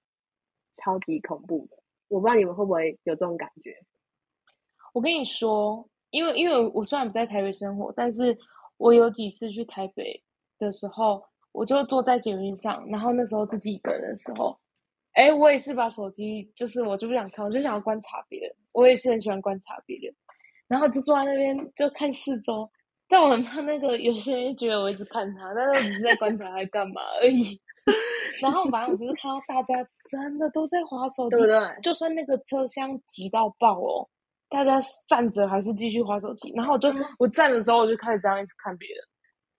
[0.76, 1.78] 超级恐怖的。
[2.08, 3.76] 我不知道你们会不会有这种感觉。
[4.92, 8.36] 我跟你说，因为因为我虽然不在台北生活，但是
[8.76, 10.22] 我有几次去台北
[10.58, 14.56] 的时候，我就坐在捷运上，然后那时候自己一个人的时候，
[15.14, 18.54] 哎，我也是把手机，就是我就不想看，我就想要观察别人。
[18.72, 20.14] 我也是很喜欢观察别人。
[20.66, 22.68] 然后就坐在那边就看四周，
[23.08, 27.60] 但我很怕那个有些人觉得我一直看他，但是我只是在观察他干嘛而已。
[28.40, 29.74] 然后反正我只是看到大家
[30.10, 31.80] 真的都在划手机，对不对？
[31.82, 34.08] 就算那个车厢挤到爆哦，
[34.48, 36.52] 大家站着还是继续划手机。
[36.54, 39.04] 然后我就我站的时候我就开始这样一直看别人，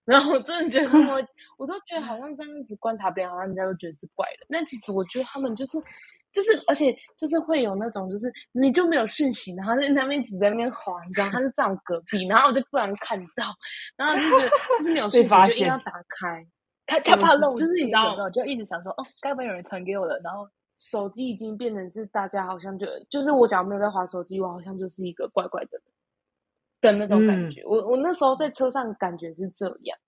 [0.04, 1.26] 然后我真的觉得我
[1.58, 4.46] 我都觉得好像这样子观察别人，好像人家都觉得是怪的。
[4.48, 5.78] 但其实我觉得他们就是。
[6.32, 13.46] 就是，而且就是会有那种，就是你就没有讯息，然后在那边只在那边滑，你知道，他就在我隔壁，然后我就突然看到，
[13.96, 16.46] 然后就是就是没有讯息，就一定要打开，
[16.86, 20.18] 他他怕漏，就是你知道，就一直想说，哦，该不会有人传给我了？
[20.24, 25.80] 然后手机已经变成是大家好像就就是我假如没有在划手机，我好像就是一个怪怪的
[26.80, 27.62] 的那种感觉。
[27.64, 29.98] 我我那时候在车上感觉是这样。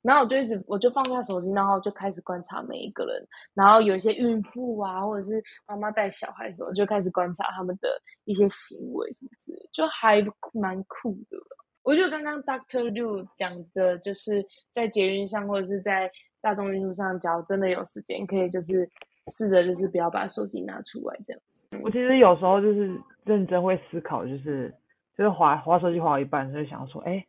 [0.00, 3.26] 然后我就一直，我就放下手机，然后就开始观察每一个人。
[3.52, 10.24] 然后有一些孕妇啊，或者是妈妈带小孩的时候，就开始观察他们的一些行为什么之类，就还
[10.54, 11.36] 蛮酷的。
[11.82, 16.08] 我觉得刚刚 Doctor Liu 讲的，就是在捷运上或者是在
[16.40, 18.88] 大众运输上，只要真的有时间，可以就是
[19.28, 21.68] 试着就是不要把手机拿出来这样子。
[21.82, 24.74] 我其实有时候就是认真会思考，就是
[25.16, 27.24] 就是滑滑手机滑一半，就想说，哎，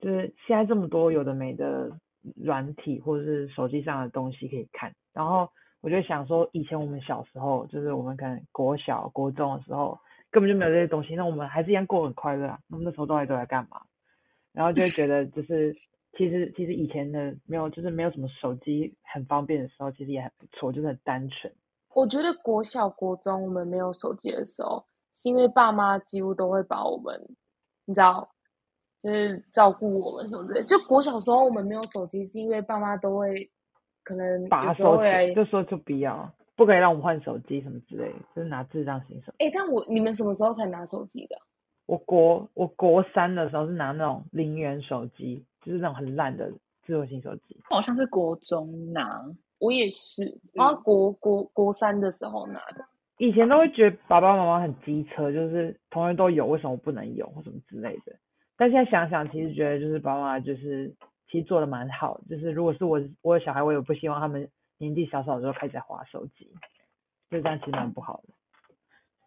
[0.00, 1.90] 就是现在这么多有的没的。
[2.36, 5.50] 软体或者是手机上的东西可以看，然后
[5.80, 9.98] 我就想说，以前我们小时候，就是我们可能国小、国中的时候，
[10.30, 12.60] 根本就没有这些东西，那我们还是一样过很快乐啊。
[12.68, 13.80] 那么那时候到底都在干嘛？
[14.52, 15.74] 然后就会觉得，就是
[16.16, 21.52] 其实其实以前的没有，就是没有什么手机很方便的时候，其实也很不错，就是很单纯。
[21.94, 24.84] 我觉得国小、国中我们没有手机的时候，
[25.14, 27.20] 是因为爸妈几乎都会把我们，
[27.84, 28.28] 你知道。
[29.02, 33.50] 就是照顾我们什么之类，就国小时候我们没有手机，是因为爸妈都会
[34.04, 39.32] 可能把手机就说就不要，不可以让我们换手机什么之类的，就是拿智障型手。
[39.38, 41.36] 哎，但我你们什么时候才拿手机的？
[41.92, 46.50] 我国我国三的时候是拿那种零元手机，就是那种很烂的
[46.86, 47.60] 智慧型手机。
[47.68, 49.22] 好像是国中拿，
[49.58, 50.24] 我也是，
[50.54, 52.82] 然后国国国三的时候拿的。
[53.18, 58.16] 以前都会觉得爸爸妈妈很机车，就是同学都有，为什么不能有或什么之类的。
[58.56, 60.90] 但现在想想，其实觉得就是爸妈就是
[61.30, 66.50] 其实做的蛮好，就是如果是我我的小孩，我也不希望他们年纪小小的时候开始划手机，
[67.30, 68.32] 就这样其实蛮不好的。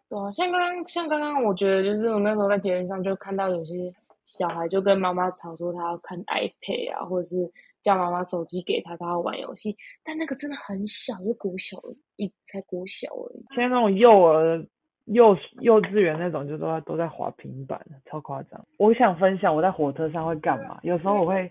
[0.08, 3.92] 对啊，像刚刚像刚刚，我觉得就是我那时候在节目上就看到有些
[4.26, 7.36] 小孩就跟妈妈吵说他要看 iPad 啊，或者是
[7.82, 11.76] 叫妈妈手机给他，他要玩游戏，但那个真的很小，就国小
[12.16, 13.44] 一才国小而已。
[13.54, 14.66] 现在那种幼儿。
[15.10, 18.66] 幼幼稚园那种就都在都在滑平板，超夸张。
[18.76, 21.48] 我想分享我在火车上会干嘛，有时候我会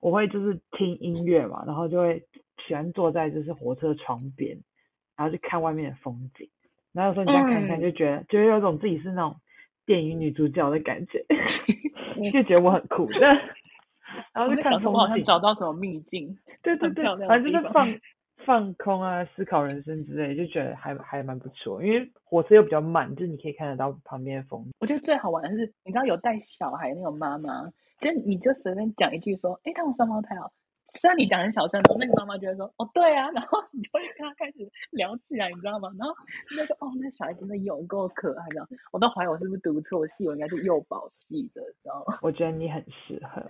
[0.00, 2.22] 我会就是听音乐嘛，然后就会
[2.66, 4.62] 喜欢坐在就是火车窗边，
[5.16, 6.46] 然后去看外面的风景。
[6.98, 9.36] 然后有时候你再看看，就觉得就有种自己是那种
[9.86, 11.24] 电影女主角的感觉，
[12.32, 13.08] 就觉得我很酷。
[14.34, 16.36] 然后就看风景，找到什么秘境？
[16.62, 17.86] 对对对，反正就是放。
[18.46, 21.82] 放空啊，思考人生之类，就觉得还还蛮不错。
[21.82, 24.70] 因为火车又比较慢，就是你可以看得到旁边的风景。
[24.78, 27.68] 我觉得最好玩的是，你知道有带小孩那种妈妈，
[28.00, 30.50] 就你就随便讲一句说：“哎，他们双胞胎哦。”
[30.94, 35.90] 虽然你讲很小声，然后那个妈妈就会说：“哦，对啊。”然后你就会跟他开始聊起来，你知道吗？
[35.98, 36.14] 然后
[36.56, 42.18] 那个哦，那小孩真的有够可爱的，我都怀疑我是不是读错戏，我应该是幼保系的，知道吗？
[42.22, 43.46] 我觉得你很适合，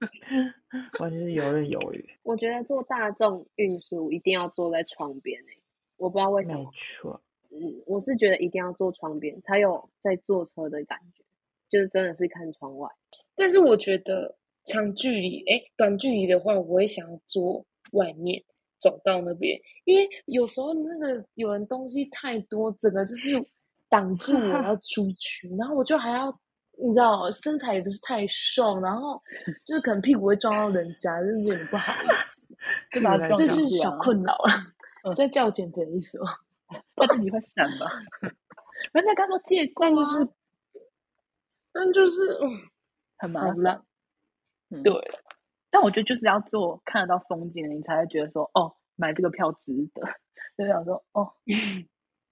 [0.98, 2.08] 完全是游刃有余。
[2.22, 5.58] 我觉得坐大众运输一定要坐在窗边诶，
[5.98, 6.60] 我不知道为什么。
[6.64, 6.70] 没
[7.00, 7.20] 错。
[7.50, 11.22] 嗯，我是觉得一定要坐窗边才有在坐车的感觉，
[11.68, 12.88] 就是真的是看窗外。
[13.36, 14.36] 但是我觉得。
[14.64, 18.42] 长距离，哎，短距离的话，我会想要坐外面
[18.78, 23.30] 走到那边，因为有时候那个有人东西太多，整个就是
[23.88, 26.36] 挡住我要出去，然后我就还要
[26.78, 29.20] 你知道身材也不是太瘦，然后
[29.64, 32.54] 就是可能屁股会撞到人家，就是有点不好意思，
[32.92, 34.52] 就把它撞这是小困扰了。
[35.04, 36.30] 嗯在叫我减肥的意思吗？
[36.94, 37.86] 他自己会闪吧？
[38.94, 40.28] 人家刚说借过、啊，但就是，
[41.72, 42.46] 但就是，嗯，
[43.18, 43.82] 很麻烦。
[44.72, 45.20] 好了，嗯对了，
[45.70, 50.02] 但我觉得就是要做看得到风景的，你才会觉得说，哦，买这个票值得。
[50.56, 51.32] 就想说，哦，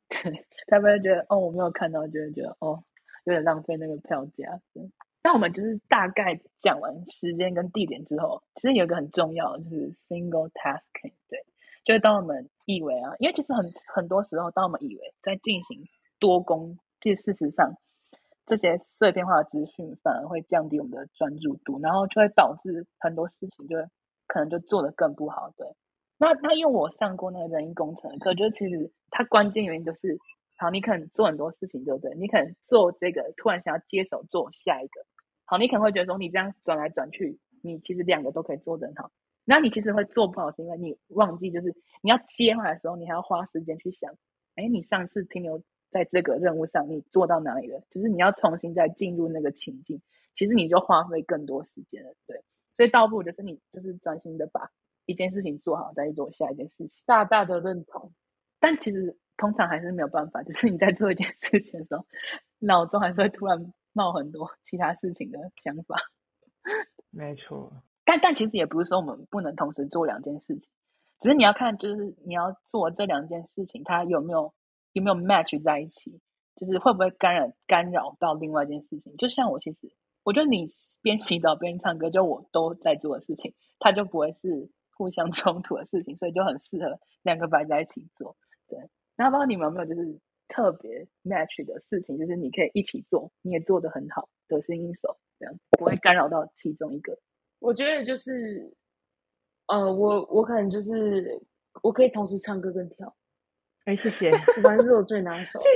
[0.08, 2.82] 对，才不会觉得，哦，我没有看到，就会觉得，哦，
[3.24, 4.60] 有点浪费那个票价。
[4.74, 4.90] 对。
[5.22, 11.44] 但我们就是大概讲完时间跟地点之后，其实有一个很重要的就是 single tasking，对，
[11.84, 15.84] 就是当我们以为啊，因为其实很很多时候，当我们以为在进行
[16.18, 17.74] 多工，其实事实上
[18.50, 23.76] 这些碎片化的资讯反而会降低我们的专注度，然后就会导致很多事情就
[24.26, 25.52] 可能就做得更不好。
[25.56, 25.68] 对，
[26.18, 30.18] 那那因为我上过那个人因工程的课，就其实它关键原因就是，
[30.58, 32.12] 好，你可能做很多事情，对不对？
[32.16, 35.00] 你可能做这个，突然想要接手做下一个，
[35.44, 39.12] 好，你可能会觉得说，你这样转来转去，你其实两个都可以做得很好。
[39.44, 41.72] 那你其实会做不好，是因为你忘记，就是
[42.02, 44.12] 你要接回来的时候，你还要花时间去想，
[44.56, 47.82] 哎，你上次停留在这个任务上，你做到哪里了？
[47.90, 50.00] 就是你要重新再进入那个情境，
[50.34, 52.14] 其实你就花费更多时间了。
[52.26, 52.42] 对，
[52.76, 54.70] 所以倒不如就是你就是专心的把
[55.06, 57.02] 一件事情做好，再去做下一件事情。
[57.04, 58.12] 大大的认同。
[58.60, 62.04] 但其实通常还是没有办法，就是你在做一件事情的时候，
[62.58, 65.96] 脑中还是会突然冒很多其他事情的想法。
[67.10, 67.72] 没错，
[68.04, 70.70] 但但其实也不是说我们不能同时做两件事情，
[71.20, 74.52] 只是你要看，就是你要做这两件事情，它有没有
[74.92, 76.20] 有没有 match 在一起，
[76.56, 79.16] 就是会不会干扰干扰到另外一件事情。
[79.16, 79.90] 就像我其实，
[80.24, 80.66] 我觉得你
[81.02, 88.36] 边洗澡边唱歌，就我都在做的事情，它就不会是互相 冲突的事情，所以就很适合两个摆在一起做。
[88.68, 88.78] 对，
[89.16, 90.18] 然后不知道你们有没有就是
[90.48, 97.16] 特别 match 的事情，就是你可以一起做，你也做得很好，得心应手，这样不会干扰到其中一个。
[97.60, 98.74] 我觉得就是，
[99.66, 101.42] 呃，我我可能就是
[101.82, 103.14] 我可以同时唱歌跟跳，
[103.90, 104.30] 哎，谢谢。
[104.54, 105.66] 这反正是我最拿手的。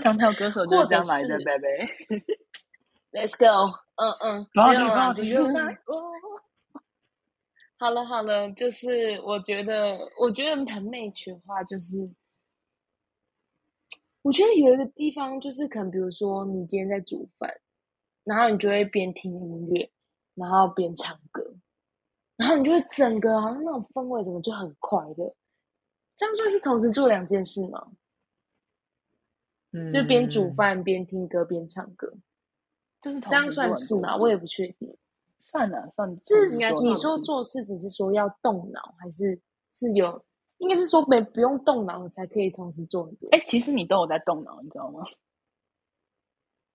[0.00, 1.86] 唱跳歌手就是这样来的，或者是贝贝。
[3.12, 4.88] Let's go，嗯嗯，好了
[8.06, 12.08] 好了，就是我觉得，我觉得很 match 的话，就是
[14.22, 17.54] 我觉得有一个地方，就是可能比如说你今天在煮饭，
[18.24, 19.90] 然后你就会边听音乐，
[20.36, 21.44] 然后边唱歌，
[22.38, 25.34] 然后你就会整个好像那种氛围，怎么就很快乐。
[26.22, 27.84] 这样算是同时做两件事吗？
[29.72, 32.12] 嗯，就边煮饭边听歌边唱歌，
[33.00, 34.16] 就是这样算是吗？
[34.16, 34.96] 我也不确定。
[35.38, 39.36] 算了，算是应该你说做事情是说要动脑，还是
[39.72, 40.24] 是有？
[40.58, 43.28] 应该是说没不用动脑才可以同时做很多。
[43.32, 45.02] 哎，其实你都有在动脑，你知道吗？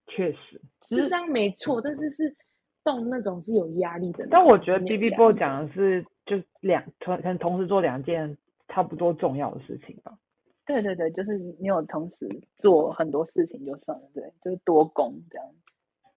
[0.07, 2.35] 确实，是这样没错，但是是
[2.83, 4.27] 动那种是有压力的。
[4.29, 8.37] 但我觉得 B B Boy 讲的是就两同可能同时做两件
[8.67, 10.17] 差不多重要的事情吧。
[10.65, 15.47] 对对对，就是你有同时做很多事情就算了，对，就是多工这样。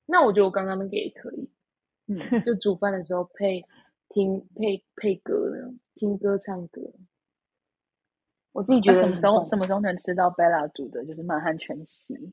[0.07, 1.49] 那我觉得我刚刚那个也可以，
[2.09, 3.65] 嗯，就煮饭的时候配
[4.11, 5.35] 听配配歌
[5.95, 6.81] 听歌唱歌。
[8.53, 12.33] 我自己觉得什么时候什么时候能吃到 Bella 煮的，就是满汉全席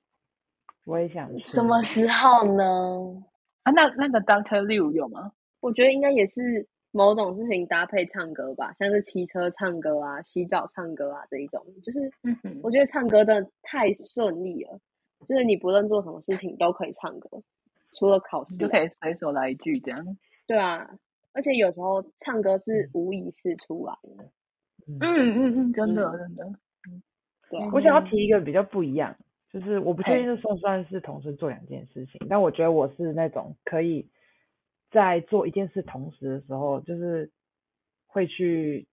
[0.86, 3.24] 我也想吃什么时候呢？
[3.61, 3.72] 啊？
[3.74, 5.34] 那那个 Doctor Liu 有吗？
[5.59, 6.68] 我觉得应该也是
[6.98, 12.12] 某种事情搭配唱歌吧，像是骑车唱歌啊、洗澡唱歌啊这一种，就是
[12.64, 14.80] 我觉得唱歌真的太顺利了，
[15.28, 17.30] 就是你不论做什么事情都可以唱歌，
[17.93, 20.18] 除了考试就可以随手来一句这样。
[20.48, 20.89] 对啊，
[21.34, 24.24] 而且有时候唱歌是无意识出来的，
[24.88, 24.98] 嗯。
[25.00, 26.18] 嗯嗯嗯，真的嗯。
[26.18, 26.60] 真的。
[27.52, 29.16] 对啊，我想要提一个比较不一样，
[29.54, 30.18] 就是我不确嘿。
[30.24, 34.10] 定这算不算是同时做两件事情，但我觉得我是那种可以
[34.92, 37.32] 在做一件事同时的时候，就是
[38.06, 38.88] 会去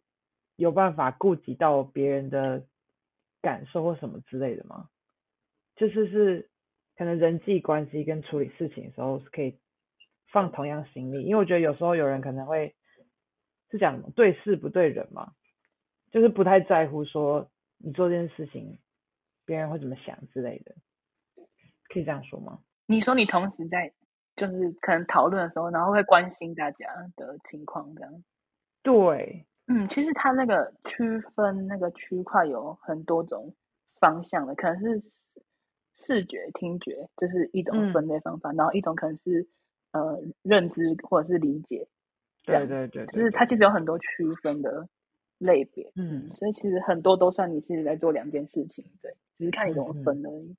[0.56, 2.66] 有办法顾及到别人的
[3.40, 4.88] 感受或什么之类的吗？
[5.76, 6.50] 就是是
[6.96, 9.58] 可能人际关系跟处理事情的时候是可以
[10.28, 12.74] 放同样心力，因为我觉得有时候有人可能会
[13.70, 15.32] 是讲对事不对人嘛，
[16.10, 18.78] 就是不太在乎说你做这件事情
[19.44, 20.74] 别人会怎么想之类的，
[21.88, 22.60] 可以这样说吗？
[22.86, 23.92] 你说你同时在
[24.36, 28.24] 就是可能讨论的时候，然后会关心大家的情况这样。
[28.82, 33.54] 对，嗯，其实它那个区分那个区块有很多种
[34.00, 35.10] 方向的，可能是视
[35.94, 37.92] 视觉、听觉，这是一种嗯。
[37.92, 39.48] 分类方法，然后一种可能是
[39.92, 41.88] 呃认知或者是理解，
[42.42, 44.88] 这对样对对，对就是它其实有很多区分的
[45.38, 50.56] 类别，嗯所以其实很多都算你是在做两件事情，对，只是看你怎么分而已。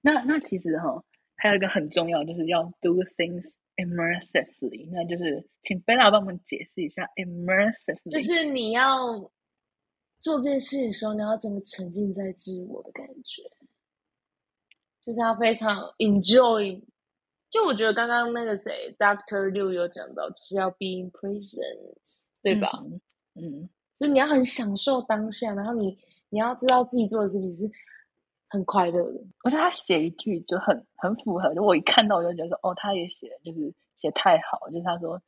[0.00, 1.02] 那那其实哈，
[1.36, 3.44] 还有一个很重要，就是要 do things
[3.76, 8.10] immersively，那就是请贝拉帮我们解释一下 immersively。
[8.10, 9.18] 就是你要
[10.20, 13.42] 做这件事情的时候，你要整个沉浸在自我的感觉，
[15.02, 16.82] 就是要非常 enjoy。
[17.50, 22.68] 就我觉得刚刚那个谁，Doctor Liu 有讲到，就是要 be in presence，对吧？
[22.84, 23.00] 嗯
[23.36, 25.96] 嗯，所以你要很享受当下，然后你
[26.30, 27.70] 你要知道自己做的事情是
[28.48, 29.20] 很快乐的。
[29.42, 35.20] 我觉得他写一句就很很符合，就我一看到我就觉得说，哦，他也写就是写太好，就是他说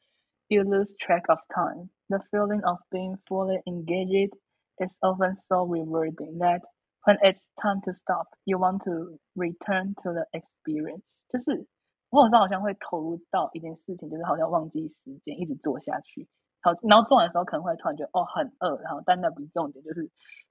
[0.48, 1.88] ，You lose track of time.
[2.08, 4.36] The feeling of being fully engaged
[4.78, 6.62] is often so rewarding that
[7.04, 11.02] when it's time to stop, you want to return to the experience.
[11.28, 11.66] 就是
[12.10, 14.94] 我有时候好像会投入到一件事情，就是好像忘记时
[15.24, 16.28] 间，一直做下去。
[16.60, 20.08] 好，然后做完的时候可能会突然觉得哦很饿，然后但那不是重点，就是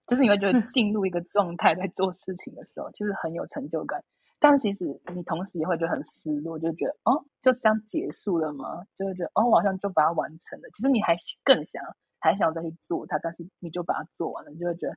[0.07, 4.03] 就是你会觉得进入一个状态，在做事情的时候，其实很有成就感。
[4.37, 8.85] 但其实你同时也会觉得很失落，就觉得哦就这样结束了吗？
[8.95, 10.69] 就会觉得哦我好像就把它完成了。
[10.75, 11.81] 其实你还更想
[12.19, 14.95] 还想再去做它，但是你就把它做完了，你就会觉得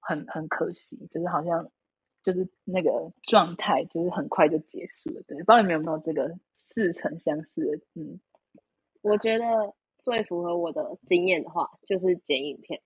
[0.00, 1.68] 很很可惜，就是好像
[2.22, 5.22] 就是那个状态，就是很快就结束了。
[5.26, 7.84] 对，不知道你们有没有这个似曾相识的？
[7.94, 8.20] 嗯，
[9.02, 9.44] 我觉得
[9.98, 12.80] 最符合我的经验的话，就是剪影片。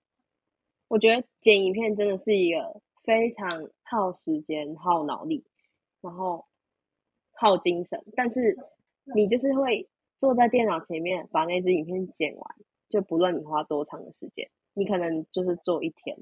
[0.89, 3.49] 我觉得剪影片真的是一个非常
[3.83, 5.45] 耗时间、耗脑力，
[6.01, 6.47] 然后
[7.33, 8.57] 耗精神，但是
[9.15, 12.57] 你就是会坐在电脑前面把那支影片剪完，
[12.89, 16.17] 就不论你花多长的时间，你可能就是做一天，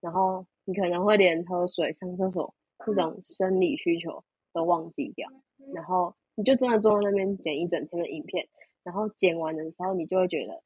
[0.00, 2.54] 然后你可能会连喝水、上厕所
[2.86, 5.28] 这种生理需求都忘记掉，
[5.74, 8.46] 然后你就真的坐在那边剪一整天的影片，
[8.84, 10.62] 然后剪完的时候你就会觉得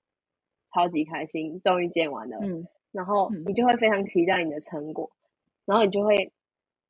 [0.74, 2.38] 超级开心，终于剪完了。
[2.42, 2.66] 嗯。
[2.96, 5.10] 然后你就会非常期待你的成果，
[5.66, 6.32] 然后你就会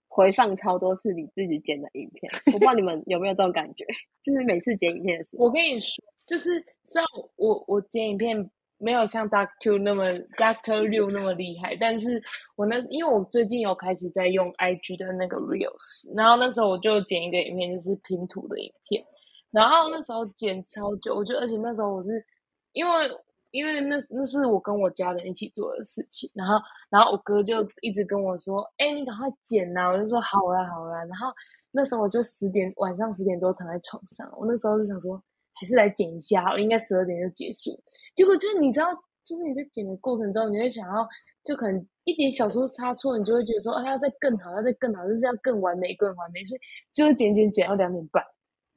[0.06, 2.32] 回放超多次你自己剪的影片。
[2.46, 3.84] 我不知道你们有没有这种感觉，
[4.22, 8.48] 就是每次剪影片的时候，我跟你说，就是虽然我我剪影片
[8.78, 10.04] 没有像 Doctor 那么
[10.38, 12.22] Doctor 六那么厉害，但是
[12.54, 19.04] 我那因为我最近有开始在用 IG 的那个 Reels，然后那时候我就剪一个影片，就是拼图的影片，
[19.50, 22.24] 然后那时候剪超久，我觉得而且那时候我是
[22.72, 23.10] 因为。
[23.56, 26.54] 因为那那是我跟我家人一起做的事情，然后
[26.90, 31.32] 然后我哥就一直跟我说：“哎、你赶快剪呐、我就说：“好啦好啦。”然后
[31.72, 35.16] 那时候我就十点晚上十点多躺在床上，我那时候就想说，
[35.54, 37.70] 还是来剪一下我，应该十二点就结束。
[38.14, 38.86] 结果就是你知道，
[39.24, 41.08] 就是你在剪的过程中，你会想要
[41.42, 46.60] 就可能一点小出差错，你就会觉得说，啊，要再更好，要再更好，就是要更完美，更完美，所以
[46.92, 48.22] 就会剪剪剪到两点半。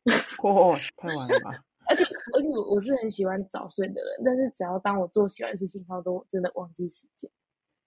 [0.43, 1.51] 哦，太晚了吧？
[1.89, 7.29] 而且而且我我是很喜欢早睡的人，但是只要当我做喜欢的事情后，都真的忘记时间，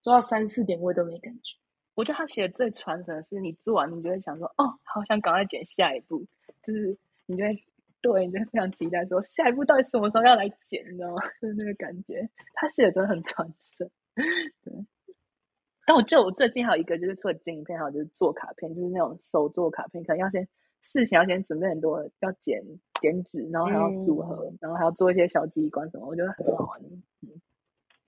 [0.00, 1.56] 做到三四点我也都没感觉。
[1.94, 6.26] 我觉得他写的最传神的是，你做完你就会想说，哦，好想赶快剪下一步，
[6.66, 7.64] 就是你就会
[8.00, 11.22] 对，你就会非常期待说下一步到底什么时候要来剪，你知道吗？
[11.40, 13.88] 就是那个感觉，他写的真的很传神。
[14.64, 14.72] 对，
[15.86, 20.48] 但我记得我最近还有一个就是除了剪影片，还有就是做卡片，就是那种手做卡片，可能要先
[20.80, 22.60] 事前要先准备很多，要剪
[23.02, 26.80] 剪纸，然后还要组合，然后还要做一些小机关什么，我觉得很好玩。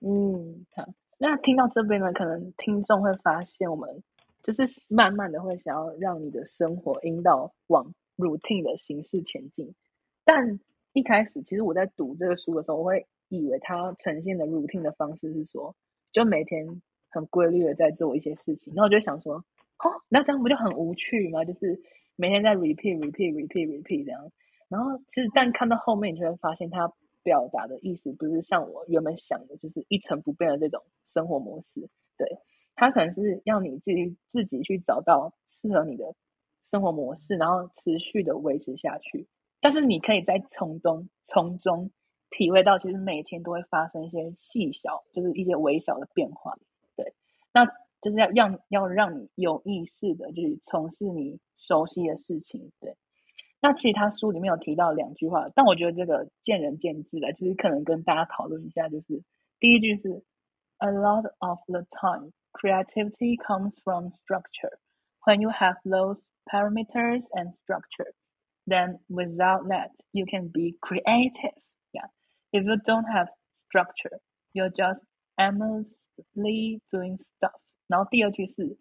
[0.00, 0.86] 嗯，好
[1.18, 4.02] 那听到这边呢，可能听众会发现，我们
[4.42, 9.74] 就是慢慢的会想要让你的生活引导往 routine 的形式前进。
[10.24, 10.60] 但
[10.92, 15.74] 一开始，其实我在读这个书的时候，我会以为它呈现的 routine 的方式是说，
[16.12, 18.74] 就每天很规律的在做一些事情。
[18.74, 21.44] 然后我就想说，哦，那这样不就很无趣吗？
[21.44, 21.80] 就是
[22.16, 24.30] 每天在 repeat repeat repeat repeat 这样。
[24.74, 31.88] 然后其实，但看到后面，你就会发现他表达的意思不是像我原本想的，就是一成不变的这种生活模式。
[32.18, 32.26] 对，
[32.74, 36.16] 他可能是要你自己自己去找到适合你的
[36.68, 39.28] 生活模式，然后持续的维持下去。
[39.60, 41.92] 但是你可以在从中从中
[42.30, 46.58] 体会到，其实每天都会发生一些细小，就是一些微小的变化。
[46.96, 47.14] 对，
[47.52, 47.64] 那
[48.00, 52.72] 就是要让要让你有意识的去从事你熟悉的事情。
[52.80, 52.96] 对。
[53.63, 58.87] 那其实他书里面有提到两句话，但我觉得这个见仁见智的，就是可能跟大家讨论一下。
[58.87, 59.21] 就是
[59.59, 60.23] 第一句是
[60.77, 64.79] "A lot of the time, creativity comes from structure.
[65.25, 68.13] When you have those parameters and structure,
[68.65, 71.57] then without that, you can be creative.
[71.91, 72.07] Yeah,
[72.51, 74.19] if you don't have structure,
[74.53, 75.03] you're just
[75.37, 77.59] aimlessly doing stuff.
[77.87, 78.77] 然后第二句是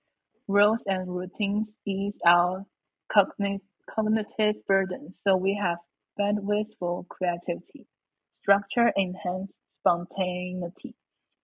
[0.46, 2.64] rules and routines ease our
[3.08, 5.77] cognitive Cognitive burden, so we have
[6.19, 7.85] bandwidth for creativity.
[8.33, 10.95] Structure enhance spontaneity,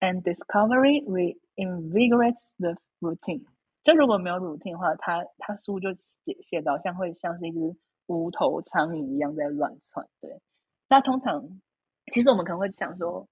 [0.01, 3.45] and discovery reinvigorates the routine.
[3.83, 7.75] 就如果没有 routine 的话，他他书就写写到像会像是一只
[8.07, 10.07] 无头苍蝇一样在乱窜。
[10.19, 10.41] 对，
[10.89, 11.61] 那通常
[12.11, 13.27] 其实我们可能会想说，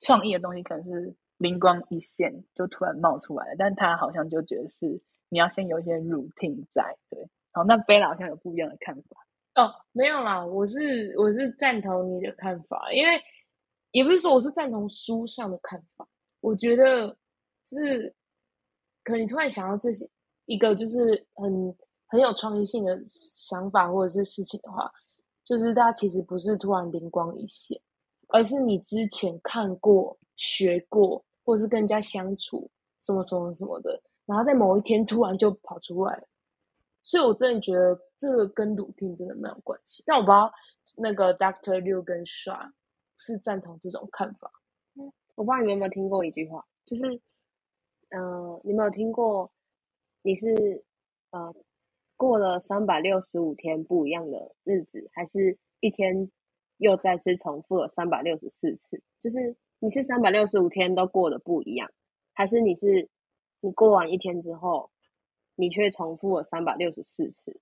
[0.00, 6.96] 创意的东西可能是灵光一现就突然冒出来了，但他好像就觉得是你要先有一些 routine 在。
[7.08, 9.26] 对，好，那贝拉好像有不一样的看法。
[9.56, 13.20] 哦，没有啦，我是我是赞同你的看法，因为
[13.90, 16.06] 也不是说我是赞同书上的看法，
[16.40, 17.08] 我觉得
[17.64, 18.14] 就是
[19.02, 20.08] 可能你突然想到这些
[20.46, 21.76] 一个就是很
[22.06, 24.88] 很有创意性的想法或者是事情的话，
[25.44, 27.80] 就是大家其实不是突然灵光一现，
[28.28, 32.70] 而是你之前看过、学过，或是跟人家相处
[33.02, 36.22] 什么什么什么的，然后在某一天突然就跑出来了。
[37.02, 40.02] 所以，我真的觉得这个跟鲁汀真的没有关系。
[40.06, 40.52] 但我不知道
[40.98, 42.72] 那个 Doctor 六跟 Sha
[43.16, 44.52] 是赞同这种看法。
[45.34, 47.02] 我不知道你们有没有听过一句话，就是，
[48.10, 49.50] 呃，你有没有听过？
[50.22, 50.84] 你是
[51.30, 51.54] 呃
[52.16, 56.30] 过了三百六十五天不一样的日子，还是一天
[56.76, 59.02] 又再次重复了三百六十四次？
[59.22, 61.90] 就是你是三百六十五天都过得不一样，
[62.34, 63.08] 还是你是
[63.60, 64.90] 你过完一天之后？
[65.60, 67.60] 你却重复了三百六十四次，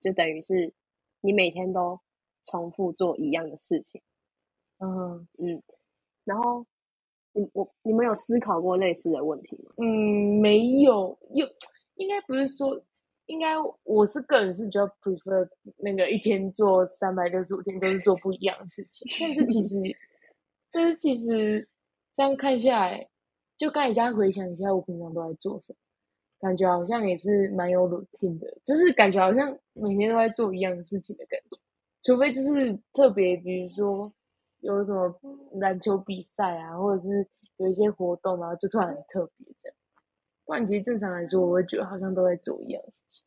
[0.00, 0.72] 就等于是
[1.20, 2.00] 你每天都
[2.46, 4.00] 重复做一样的事情。
[4.78, 5.62] 嗯嗯，
[6.24, 6.64] 然后
[7.32, 9.72] 你我你们有思考过类似的问题吗？
[9.76, 11.46] 嗯，没有，又
[11.96, 12.82] 应该不是说，
[13.26, 13.54] 应该
[13.84, 15.46] 我是个人是比较 prefer
[15.76, 19.06] 那个一天做三百六十五天都是做不一样的事情。
[19.20, 19.76] 但是其实，
[20.72, 21.68] 但是其实
[22.14, 23.08] 这样看下来，
[23.56, 25.78] 就刚才这样回想一下，我平常都在做什么。
[26.46, 31.58] 感觉好像也是蛮有 routine 的，就是感觉好像每天都在做一样的事情的感觉，
[32.04, 34.12] 除非就是特别，比如说
[34.60, 35.12] 有什么
[35.54, 37.26] 篮球比赛啊，或者是
[37.56, 39.76] 有一些活动，然后就突然很特别这样。
[40.44, 43.24] 不然其实正常来说，我会觉得好像都在做一样的事情。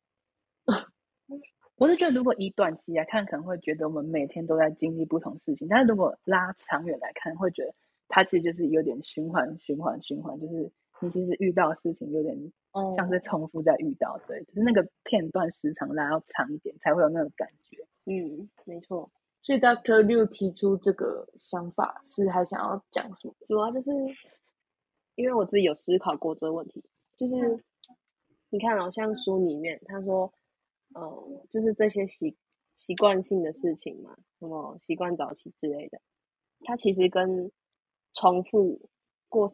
[1.75, 7.75] 我是觉得，如果以短期来看，可能会觉得我们每天都在经历不同事情，但是如果拉长远来看，会觉得
[8.07, 10.71] 它其实就是有点循环、循环、循环，就是
[11.01, 12.51] 你其实遇到的事情有点。
[12.95, 17.83] 像是重复在遇到，对，就是那个片段时长拉要长一点，才会有那个感觉。
[18.05, 19.09] 嗯，没错。
[19.41, 23.33] 所以 Doctor Liu 提出这个想法，是还想要讲什么？
[23.47, 23.89] 主要就是
[25.15, 26.81] 因为我自己有思考过这个问题，
[27.17, 27.63] 就是
[28.51, 30.31] 你看，好像书里面他说，
[30.93, 32.37] 呃，就是这些习
[32.77, 35.99] 习惯性的事情嘛，什么习惯早起之类的，
[36.61, 37.51] 它其实跟
[38.13, 38.79] 重复
[39.27, 39.49] 过、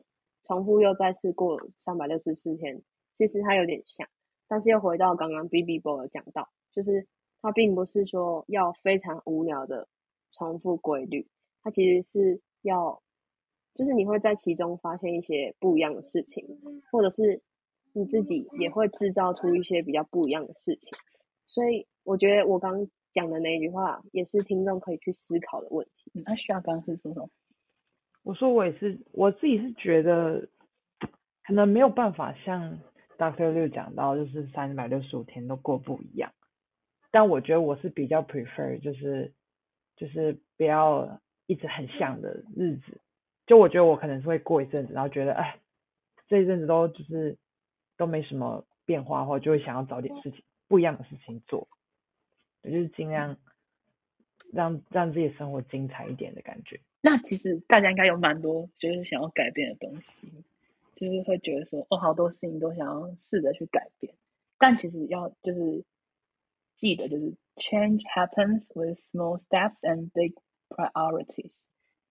[0.47, 2.81] 重复又再次过三百六十四天。
[3.17, 4.07] 其实它有点像，
[4.47, 7.07] 但是又回到刚刚 B B Boy 讲到，就是
[7.41, 9.87] 它并不是说要非常无聊的
[10.31, 11.25] 重复规律，
[11.63, 13.01] 它其实是要，
[13.73, 16.59] 就是你会在其中发现一些不一样的事情，
[16.91, 17.41] 或者是
[17.93, 20.91] 你自己也会制造出一些比较不一样的事情。
[21.45, 26.11] 所以我觉得我刚讲的那一句话，也是听众可以去思考的问题。
[26.25, 27.29] 那需要刚是说什么？
[28.25, 30.49] 我说我也是，我自己是觉得
[31.45, 32.77] 可能没有办法像。
[33.17, 36.33] Doctor 六讲到就是三百六十五天都过不一样，
[37.11, 39.31] 但我觉得我是比较 prefer 就是
[39.95, 42.99] 就是不要一直很像的日子，
[43.47, 45.61] 就我觉得我可能是会过一阵子，然后觉得哎
[46.27, 47.37] 这一阵子都就是
[47.95, 51.69] 都没什么变化，或就会想要找点事情不一样的事情做，
[52.63, 53.37] 我就是尽量
[54.51, 56.81] 让让自己生活精彩一点的感觉。
[57.04, 60.44] 那其实大家应该有蛮多就是想要改变的东西。
[60.96, 64.12] 就是会觉得说，哦，好多事情都想要试着去改变，
[64.58, 65.82] 但其实要就是
[66.76, 70.34] 记得，就是 change happens with small steps and big
[70.68, 71.52] priorities.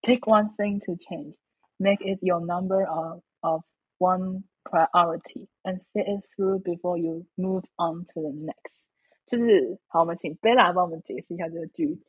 [0.01, 1.35] Pick one thing to change,
[1.77, 3.61] make it your number of of
[3.99, 8.81] one priority, and see it through before you move on to the next.
[9.27, 12.03] 就是好，我们请贝拉帮我们解释一下这个句子。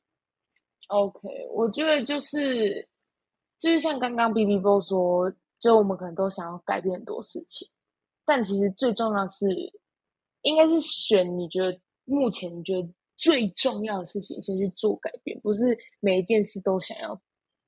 [0.87, 2.87] OK，我觉得就是
[3.59, 5.33] 就是像刚刚 B B 波说。
[5.57, 7.67] 就我们可能都想要改变很多事情，
[8.23, 9.47] 但其实最重要是，
[10.41, 17.19] 应该是选你觉得目前你觉得最重要的事情先去做改变，不是每一件事都想要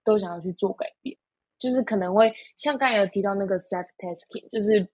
[0.03, 1.17] 都想要去做改变，
[1.57, 4.87] 就是可能会像刚才有提到那个 self tasking，就是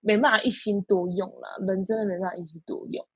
[0.00, 3.06] 没办法一心多用啦，人真的没办法一心多用，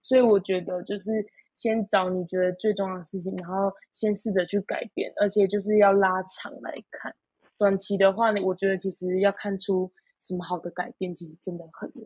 [0.00, 1.12] 所以我觉得就是
[1.56, 7.12] 先找你觉得最重要的事情，然后先试着去改变，而且就是要拉长来看。
[7.58, 12.04] 短期的话呢，我觉得其实要看出什么好的改变，其实真的很难，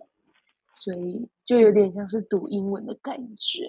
[0.72, 3.68] 所以就有点像是读英文的感觉，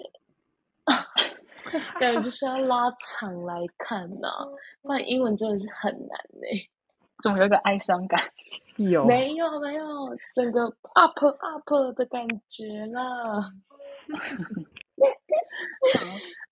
[1.98, 4.28] 感觉就是要拉长来看呐，
[4.80, 6.46] 不然英文真的是很难呢。
[7.22, 8.20] 怎么有一个哀伤感？
[8.76, 9.84] 有没有没有，
[10.32, 10.64] 整个
[10.94, 13.52] up up 的感觉啦。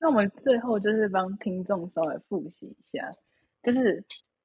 [0.00, 3.12] 那我们最后就是帮听众稍微复习一下，
[3.62, 4.04] 就是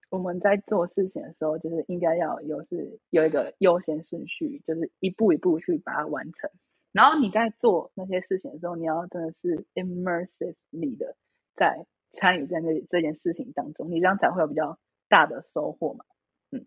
[0.10, 6.50] 我们在做事情的时候，就是应该要有是有一个优先顺序，就是一步一步去把它完成。
[6.92, 11.16] 然后你在做那些事情的时候，你要真的是 immersively 的
[11.56, 16.06] 在参与在那这件事情当中，你这样才会有比较大的收获嘛。
[16.52, 16.66] 嗯，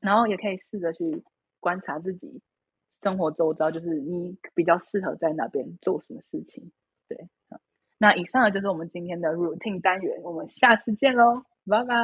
[0.00, 1.22] 然后也可以试着去
[1.60, 2.40] 观察自己
[3.02, 6.72] 生活周遭，就是你比较适合在哪边做什么事情。
[7.08, 7.28] 对，
[7.98, 11.94] 那以上呢就是我们今天的 routine 单元，我们下次见喽，拜拜。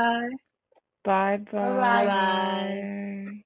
[1.02, 3.34] 拜拜拜拜。